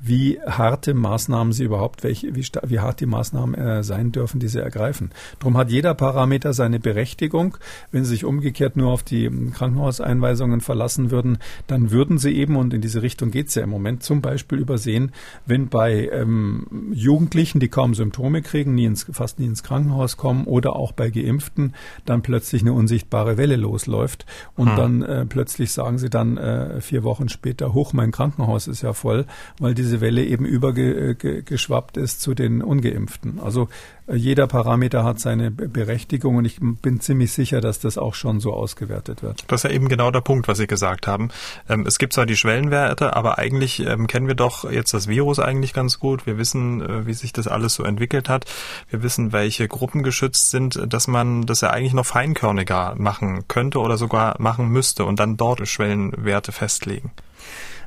[0.00, 4.48] wie harte Maßnahmen sie überhaupt, welche, wie, wie hart die Maßnahmen äh, sein dürfen, die
[4.48, 5.10] sie ergreifen.
[5.38, 7.56] Darum hat jeder Parameter seine Berechtigung.
[7.92, 12.72] Wenn Sie sich umgekehrt nur auf die Krankenhauseinweisungen verlassen würden, dann würden Sie eben, und
[12.72, 15.12] in diese Richtung geht es ja im Moment, zum Beispiel übersehen,
[15.46, 20.44] wenn bei ähm, Jugendlichen, die kaum Symptome kriegen, nie ins, fast nie ins Krankenhaus kommen
[20.44, 21.74] oder auch bei Geimpften,
[22.06, 24.26] dann plötzlich eine unsichtbare Welle losläuft
[24.56, 24.76] und hm.
[24.76, 28.92] dann äh, plötzlich sagen sie dann äh, vier Wochen später, hoch, mein Krankenhaus ist ja
[28.92, 29.26] voll,
[29.58, 33.40] weil diese diese Welle eben übergeschwappt ist zu den Ungeimpften.
[33.40, 33.68] Also
[34.06, 38.38] äh, jeder Parameter hat seine Berechtigung und ich bin ziemlich sicher, dass das auch schon
[38.38, 39.44] so ausgewertet wird.
[39.48, 41.30] Das ist ja eben genau der Punkt, was Sie gesagt haben.
[41.68, 45.40] Ähm, es gibt zwar die Schwellenwerte, aber eigentlich ähm, kennen wir doch jetzt das Virus
[45.40, 46.24] eigentlich ganz gut.
[46.24, 48.44] Wir wissen, äh, wie sich das alles so entwickelt hat.
[48.90, 53.80] Wir wissen, welche Gruppen geschützt sind, dass man das ja eigentlich noch feinkörniger machen könnte
[53.80, 57.10] oder sogar machen müsste und dann dort Schwellenwerte festlegen.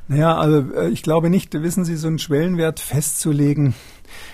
[0.08, 3.74] Naja, also äh, ich glaube nicht, wissen Sie, so einen Schwellenwert festzulegen,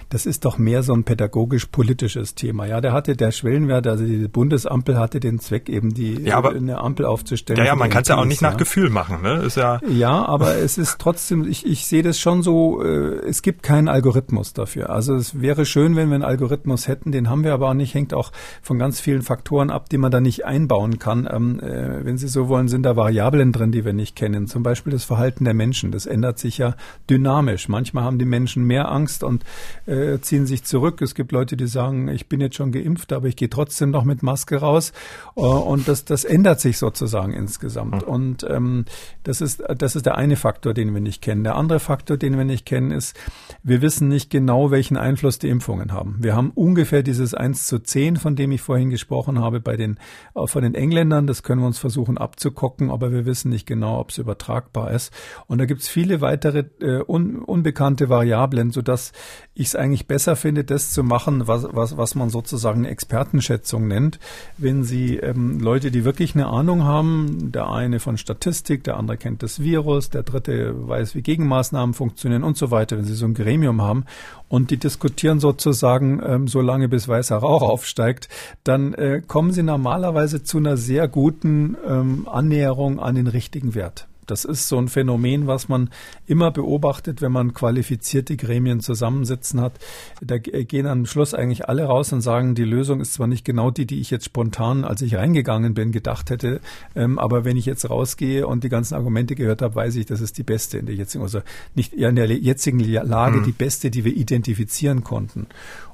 [0.09, 2.67] das ist doch mehr so ein pädagogisch-politisches Thema.
[2.67, 6.51] Ja, der hatte der Schwellenwert, also die Bundesampel hatte den Zweck, eben die ja, aber,
[6.51, 7.59] eine Ampel aufzustellen.
[7.59, 9.43] Ja, ja, man kann es ja auch nicht nach Gefühl machen, ne?
[9.43, 13.43] Ist ja, ja, aber es ist trotzdem, ich, ich sehe das schon so, äh, es
[13.43, 14.91] gibt keinen Algorithmus dafür.
[14.91, 17.95] Also es wäre schön, wenn wir einen Algorithmus hätten, den haben wir aber auch nicht,
[17.95, 21.29] hängt auch von ganz vielen Faktoren ab, die man da nicht einbauen kann.
[21.31, 24.47] Ähm, äh, wenn Sie so wollen, sind da Variablen drin, die wir nicht kennen.
[24.47, 25.93] Zum Beispiel das Verhalten der Menschen.
[25.93, 26.75] Das ändert sich ja
[27.09, 27.69] dynamisch.
[27.69, 29.45] Manchmal haben die Menschen mehr Angst und
[29.87, 31.03] äh, ziehen sich zurück.
[31.03, 34.05] Es gibt Leute, die sagen, ich bin jetzt schon geimpft, aber ich gehe trotzdem noch
[34.05, 34.93] mit Maske raus.
[35.37, 38.07] Äh, und das, das ändert sich sozusagen insgesamt.
[38.07, 38.13] Mhm.
[38.13, 38.85] Und ähm,
[39.23, 41.45] das, ist, das ist der eine Faktor, den wir nicht kennen.
[41.45, 43.17] Der andere Faktor, den wir nicht kennen, ist,
[43.63, 46.17] wir wissen nicht genau, welchen Einfluss die Impfungen haben.
[46.21, 49.99] Wir haben ungefähr dieses 1 zu 10, von dem ich vorhin gesprochen habe, bei den,
[50.35, 51.27] äh, von den Engländern.
[51.27, 55.13] Das können wir uns versuchen abzukocken, aber wir wissen nicht genau, ob es übertragbar ist.
[55.47, 59.13] Und da gibt es viele weitere äh, un, unbekannte Variablen, sodass
[59.61, 63.87] ich es eigentlich besser finde, das zu machen, was, was, was man sozusagen eine Expertenschätzung
[63.87, 64.19] nennt.
[64.57, 69.19] Wenn Sie ähm, Leute, die wirklich eine Ahnung haben, der eine von Statistik, der andere
[69.19, 73.27] kennt das Virus, der dritte weiß, wie Gegenmaßnahmen funktionieren und so weiter, wenn Sie so
[73.27, 74.07] ein Gremium haben
[74.49, 78.29] und die diskutieren sozusagen ähm, so lange, bis weißer Rauch aufsteigt,
[78.65, 84.10] dann äh, kommen Sie normalerweise zu einer sehr guten ähm, Annäherung an den richtigen Wert.
[84.31, 85.91] Das ist so ein Phänomen, was man
[86.27, 89.73] immer beobachtet, wenn man qualifizierte Gremien zusammensitzen hat.
[90.21, 93.71] Da gehen am Schluss eigentlich alle raus und sagen, die Lösung ist zwar nicht genau
[93.71, 96.61] die, die ich jetzt spontan, als ich reingegangen bin, gedacht hätte,
[96.95, 100.21] ähm, aber wenn ich jetzt rausgehe und die ganzen Argumente gehört habe, weiß ich, das
[100.21, 101.41] ist die beste in der jetzigen, also
[101.75, 103.45] nicht in der jetzigen Lage mhm.
[103.45, 105.47] die beste, die wir identifizieren konnten.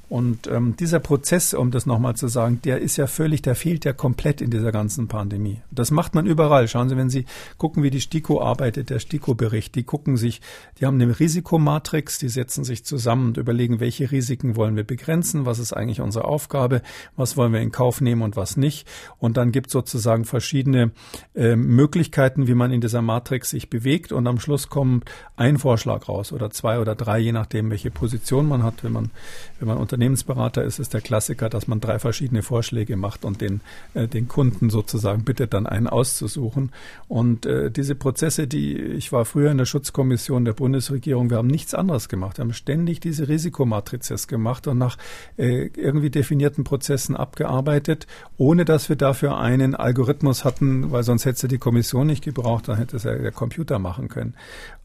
[0.09, 3.85] Und ähm, dieser Prozess, um das nochmal zu sagen, der ist ja völlig, der fehlt
[3.85, 5.61] ja komplett in dieser ganzen Pandemie.
[5.73, 6.69] Das macht man überall.
[6.69, 7.27] Schauen Sie, wenn Sie
[7.59, 10.41] gucken, wie die STIKO arbeitet, der STIKO-Bericht, die gucken sich,
[10.79, 15.45] die haben eine Risikomatrix, die setzen sich zusammen und überlegen, welche Risiken wollen wir begrenzen,
[15.45, 16.83] was ist eigentlich unsere Aufgabe,
[17.17, 18.87] was wollen wir in Kauf nehmen und was nicht.
[19.19, 20.93] Und dann gibt es sozusagen verschiedene
[21.35, 24.13] äh, Möglichkeiten, wie man in dieser Matrix sich bewegt.
[24.13, 28.47] Und am Schluss kommt ein Vorschlag raus oder zwei oder drei, je nachdem, welche Position
[28.47, 29.11] man hat, wenn man,
[29.59, 33.41] wenn man unter Unternehmensberater ist es der Klassiker, dass man drei verschiedene Vorschläge macht und
[33.41, 33.63] den,
[33.95, 36.71] äh, den Kunden sozusagen bittet, dann einen auszusuchen.
[37.09, 41.47] Und äh, diese Prozesse, die ich war früher in der Schutzkommission der Bundesregierung, wir haben
[41.47, 42.37] nichts anderes gemacht.
[42.37, 44.99] Wir haben ständig diese Risikomatrizes gemacht und nach
[45.39, 51.49] äh, irgendwie definierten Prozessen abgearbeitet, ohne dass wir dafür einen Algorithmus hatten, weil sonst hätte
[51.49, 54.35] die Kommission nicht gebraucht, dann hätte es ja der Computer machen können.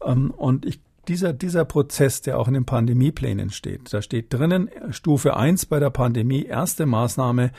[0.06, 4.70] Ähm, und ich dieser, dieser Prozess, der auch in den Pandemieplänen steht, da steht drinnen,
[4.90, 7.50] Stufe 1 bei der Pandemie, erste Maßnahme,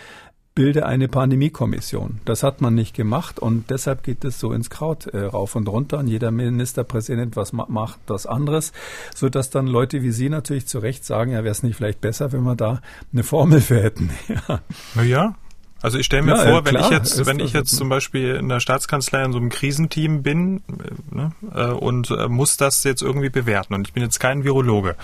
[0.55, 2.19] bilde eine Pandemiekommission.
[2.25, 5.67] Das hat man nicht gemacht und deshalb geht es so ins Kraut äh, rauf und
[5.67, 8.71] runter und jeder Ministerpräsident was ma macht das anderes,
[9.15, 12.01] so dass dann Leute wie Sie natürlich zu Recht sagen, ja, wäre es nicht vielleicht
[12.01, 12.81] besser, wenn wir da
[13.11, 14.11] eine Formel für hätten.
[14.27, 14.61] ja.
[14.95, 15.35] Na ja,
[15.83, 18.35] also ich stelle mir ja, vor, wenn klar, ich jetzt, wenn ich jetzt zum Beispiel
[18.35, 22.85] in der Staatskanzlei in so einem Krisenteam bin äh, ne, äh, und äh, muss das
[22.85, 24.95] jetzt irgendwie bewerten und ich bin jetzt kein Virologe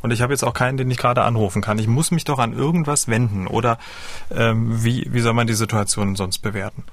[0.00, 1.80] und ich habe jetzt auch keinen, den ich gerade anrufen kann.
[1.80, 3.78] Ich muss mich doch an irgendwas wenden oder
[4.34, 6.84] ähm, wie, wie soll man die Situation sonst bewerten?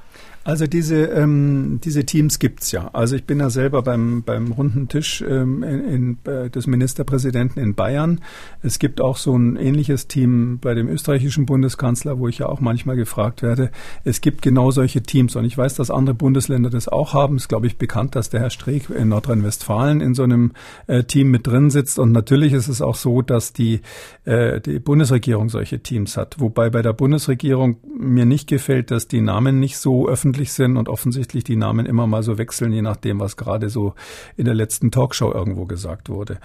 [0.46, 2.92] Also diese, ähm, diese Teams gibt's ja.
[2.94, 7.60] Also ich bin ja selber beim, beim runden Tisch ähm, in, in, äh, des Ministerpräsidenten
[7.60, 8.22] in Bayern.
[8.62, 12.60] Es gibt auch so ein ähnliches Team bei dem österreichischen Bundeskanzler, wo ich ja auch
[12.60, 13.72] manchmal gefragt werde.
[14.04, 17.38] Es gibt genau solche Teams und ich weiß, dass andere Bundesländer das auch haben.
[17.38, 20.52] Es ist, glaube ich, bekannt, dass der Herr Streeck in Nordrhein-Westfalen in so einem
[20.86, 21.98] äh, Team mit drin sitzt.
[21.98, 23.82] Und natürlich ist es auch so, dass die,
[24.26, 26.40] äh, die Bundesregierung solche Teams hat.
[26.40, 30.78] Wobei bei der Bundesregierung mir nicht gefällt, dass die Namen nicht so öffentlich öffentlich sind
[30.78, 33.94] und offensichtlich die Namen immer mal so wechseln, je nachdem, was gerade so
[34.36, 36.40] in der letzten Talkshow irgendwo gesagt wurde.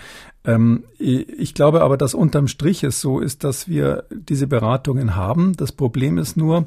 [0.44, 5.56] Ähm, ich glaube aber, dass unterm Strich es so ist, dass wir diese Beratungen haben.
[5.56, 6.66] Das Problem ist nur,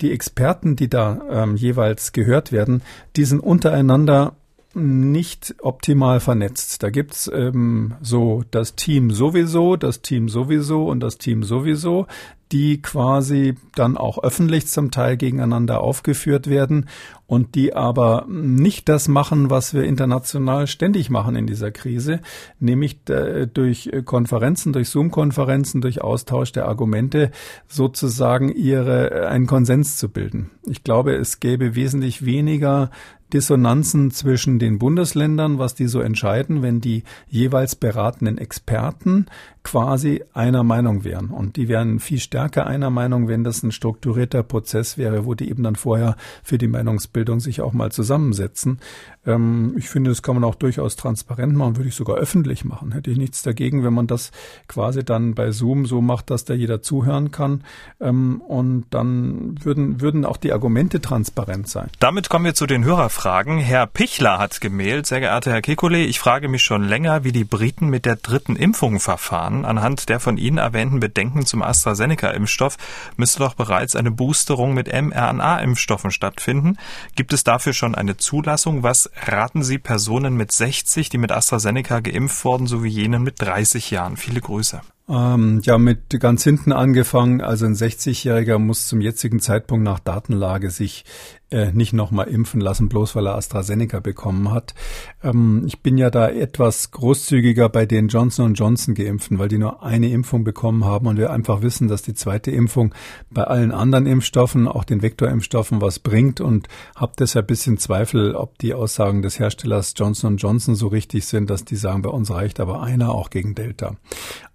[0.00, 2.82] die Experten, die da ähm, jeweils gehört werden,
[3.16, 4.34] die sind untereinander
[4.74, 6.82] nicht optimal vernetzt.
[6.82, 12.06] Da gibt's ähm, so das Team sowieso, das Team sowieso und das Team sowieso
[12.54, 16.88] die quasi dann auch öffentlich zum Teil gegeneinander aufgeführt werden
[17.26, 22.20] und die aber nicht das machen, was wir international ständig machen in dieser Krise,
[22.60, 27.32] nämlich äh, durch Konferenzen, durch Zoom-Konferenzen, durch Austausch der Argumente
[27.66, 30.50] sozusagen ihre äh, einen Konsens zu bilden.
[30.64, 32.90] Ich glaube, es gäbe wesentlich weniger
[33.34, 39.26] Dissonanzen zwischen den Bundesländern, was die so entscheiden, wenn die jeweils beratenden Experten
[39.64, 41.30] quasi einer Meinung wären.
[41.30, 45.48] Und die wären viel stärker einer Meinung, wenn das ein strukturierter Prozess wäre, wo die
[45.48, 48.78] eben dann vorher für die Meinungsbildung sich auch mal zusammensetzen.
[49.26, 52.92] Ähm, ich finde, das kann man auch durchaus transparent machen, würde ich sogar öffentlich machen.
[52.92, 54.32] Hätte ich nichts dagegen, wenn man das
[54.68, 57.64] quasi dann bei Zoom so macht, dass da jeder zuhören kann.
[58.00, 61.88] Ähm, und dann würden, würden auch die Argumente transparent sein.
[62.00, 63.58] Damit kommen wir zu den Hörerfragen.
[63.58, 67.44] Herr Pichler hat gemailt, sehr geehrter Herr Kekulé, ich frage mich schon länger, wie die
[67.44, 69.64] Briten mit der dritten Impfung verfahren an.
[69.64, 72.76] Anhand der von Ihnen erwähnten Bedenken zum AstraZeneca-Impfstoff
[73.16, 76.76] müsste doch bereits eine Boosterung mit mRNA-Impfstoffen stattfinden.
[77.14, 78.82] Gibt es dafür schon eine Zulassung?
[78.82, 83.90] Was raten Sie Personen mit 60, die mit AstraZeneca geimpft wurden, sowie jenen mit 30
[83.90, 84.16] Jahren?
[84.16, 84.80] Viele Grüße.
[85.06, 87.42] Ähm, ja, mit ganz hinten angefangen.
[87.42, 91.04] Also ein 60-Jähriger muss zum jetzigen Zeitpunkt nach Datenlage sich
[91.50, 94.74] äh, nicht nochmal impfen lassen, bloß weil er AstraZeneca bekommen hat.
[95.22, 99.82] Ähm, ich bin ja da etwas großzügiger bei den Johnson Johnson geimpften, weil die nur
[99.82, 102.94] eine Impfung bekommen haben und wir einfach wissen, dass die zweite Impfung
[103.30, 108.58] bei allen anderen Impfstoffen, auch den Vektorimpfstoffen, was bringt und habe deshalb bisschen Zweifel, ob
[108.58, 112.58] die Aussagen des Herstellers Johnson Johnson so richtig sind, dass die sagen, bei uns reicht
[112.58, 113.96] aber einer auch gegen Delta.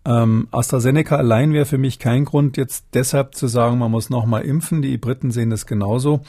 [0.06, 4.44] Ähm, AstraZeneca allein wäre für mich kein Grund, jetzt deshalb zu sagen, man muss nochmal
[4.44, 4.82] impfen.
[4.82, 6.22] Die Briten sehen das genauso.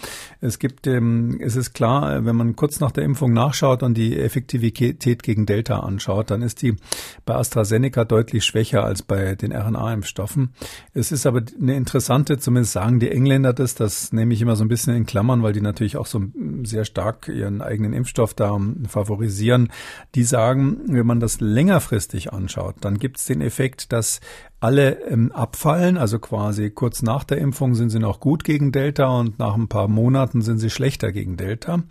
[0.59, 5.23] Gibt, ähm, es ist klar, wenn man kurz nach der Impfung nachschaut und die Effektivität
[5.23, 6.77] gegen Delta anschaut, dann ist die
[7.25, 10.55] bei AstraZeneca deutlich schwächer als bei den RNA-Impfstoffen.
[10.95, 14.65] Es ist aber eine interessante, zumindest sagen die Engländer das, das nehme ich immer so
[14.65, 16.23] ein bisschen in Klammern, weil die natürlich auch so
[16.65, 19.71] sehr stark ihren eigenen Impfstoff da favorisieren.
[20.15, 24.21] Die sagen, wenn man das längerfristig anschaut, dann gibt es den Effekt, dass
[24.61, 29.07] alle ähm, abfallen, also quasi kurz nach der Impfung sind sie noch gut gegen Delta
[29.07, 31.83] und nach ein paar Monaten sind sie schlechter gegen Delta.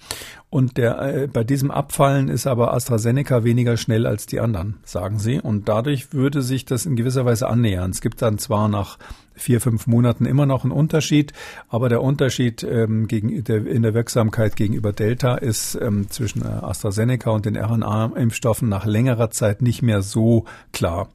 [0.52, 5.18] Und der, äh, bei diesem Abfallen ist aber AstraZeneca weniger schnell als die anderen, sagen
[5.18, 5.40] sie.
[5.42, 7.90] Und dadurch würde sich das in gewisser Weise annähern.
[7.90, 9.00] Es gibt dann zwar nach
[9.40, 11.34] vier, fünf Monaten immer noch ein Unterschied.
[11.70, 16.48] Aber der Unterschied ähm, gegen, der, in der Wirksamkeit gegenüber Delta ist ähm, zwischen äh,
[16.48, 21.10] AstraZeneca und den RNA-Impfstoffen nach längerer Zeit nicht mehr so klar.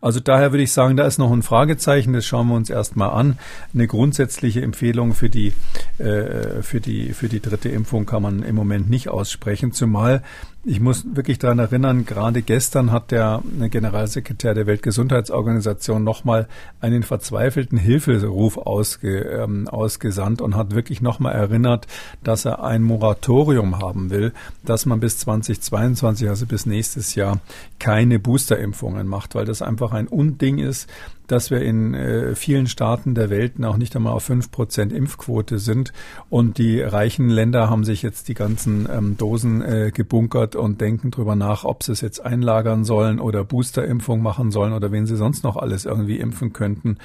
[0.00, 2.12] Also daher würde ich sagen, da ist noch ein Fragezeichen.
[2.12, 3.38] Das schauen wir uns erstmal an.
[3.74, 5.52] Eine grundsätzliche Empfehlung für die,
[5.98, 10.22] äh, für die, für die dritte Impfung kann man im Moment nicht aussprechen, zumal
[10.64, 16.48] ich muss wirklich daran erinnern, gerade gestern hat der Generalsekretär der Weltgesundheitsorganisation nochmal
[16.80, 21.86] einen verzweifelten Hilferuf ausge, ähm, ausgesandt und hat wirklich nochmal erinnert,
[22.24, 24.32] dass er ein Moratorium haben will,
[24.64, 27.40] dass man bis 2022, also bis nächstes Jahr,
[27.78, 30.88] keine Boosterimpfungen macht, weil das einfach ein Unding ist,
[31.28, 35.58] dass wir in äh, vielen Staaten der Welt noch nicht einmal auf fünf Prozent Impfquote
[35.58, 35.92] sind.
[36.28, 41.10] Und die reichen Länder haben sich jetzt die ganzen ähm, Dosen äh, gebunkert und denken
[41.10, 45.16] drüber nach, ob sie es jetzt einlagern sollen oder Boosterimpfung machen sollen oder wen sie
[45.16, 46.98] sonst noch alles irgendwie impfen könnten.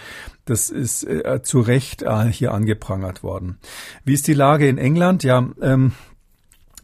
[0.45, 3.57] Das ist äh, zu Recht äh, hier angeprangert worden.
[4.03, 5.23] Wie ist die Lage in England?
[5.23, 5.93] Ja, ähm,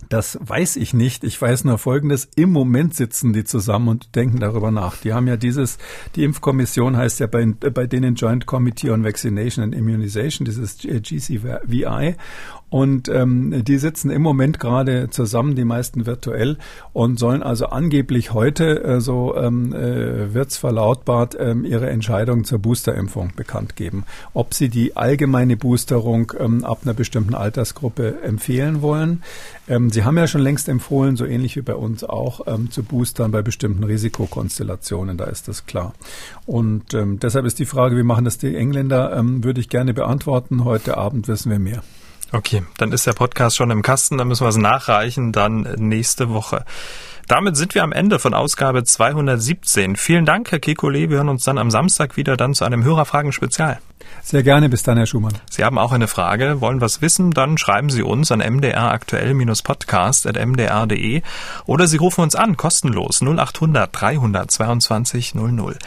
[0.07, 1.23] das weiß ich nicht.
[1.23, 2.29] Ich weiß nur Folgendes.
[2.35, 4.97] Im Moment sitzen die zusammen und denken darüber nach.
[4.97, 5.77] Die haben ja dieses,
[6.15, 12.15] die Impfkommission heißt ja bei, bei denen Joint Committee on Vaccination and Immunization, dieses GCVI.
[12.69, 16.57] Und ähm, die sitzen im Moment gerade zusammen, die meisten virtuell,
[16.93, 22.59] und sollen also angeblich heute, äh, so ähm, äh, wird verlautbart, ähm, ihre Entscheidung zur
[22.59, 24.05] Boosterimpfung bekannt geben.
[24.33, 29.23] Ob sie die allgemeine Boosterung ähm, ab einer bestimmten Altersgruppe empfehlen wollen.
[29.67, 32.83] Ähm, sie haben ja schon längst empfohlen, so ähnlich wie bei uns auch, ähm, zu
[32.83, 35.93] boostern bei bestimmten Risikokonstellationen, da ist das klar.
[36.45, 39.93] Und ähm, deshalb ist die Frage, wie machen das die Engländer, ähm, würde ich gerne
[39.93, 40.65] beantworten.
[40.65, 41.83] Heute Abend wissen wir mehr.
[42.31, 46.29] Okay, dann ist der Podcast schon im Kasten, dann müssen wir es nachreichen, dann nächste
[46.29, 46.63] Woche.
[47.29, 49.97] Damit sind wir am Ende von Ausgabe 217.
[49.97, 51.11] Vielen Dank, Herr Kekulé.
[51.11, 53.77] Wir hören uns dann am Samstag wieder dann zu einem Hörerfragen-Spezial.
[54.23, 55.37] Sehr gerne, bis dann, Herr Schumann.
[55.49, 61.21] Sie haben auch eine Frage, wollen was wissen, dann schreiben Sie uns an mdraktuell-podcast.mdr.de
[61.65, 65.77] oder Sie rufen uns an, kostenlos 0800 322 00.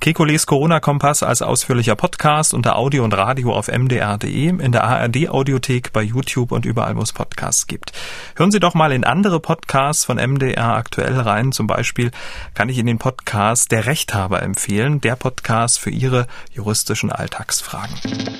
[0.00, 6.02] Kekules Corona-Kompass als ausführlicher Podcast unter Audio und Radio auf mdr.de, in der ARD-Audiothek, bei
[6.02, 7.92] YouTube und überall, wo es Podcasts gibt.
[8.36, 11.52] Hören Sie doch mal in andere Podcasts von MDR aktuell rein.
[11.52, 12.10] Zum Beispiel
[12.54, 17.66] kann ich Ihnen den Podcast Der Rechthaber empfehlen, der Podcast für Ihre juristischen Alltagsfragen.
[17.66, 18.36] Fragen.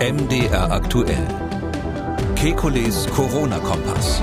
[0.00, 1.26] MDR aktuell.
[2.36, 4.22] Kekules Corona-Kompass.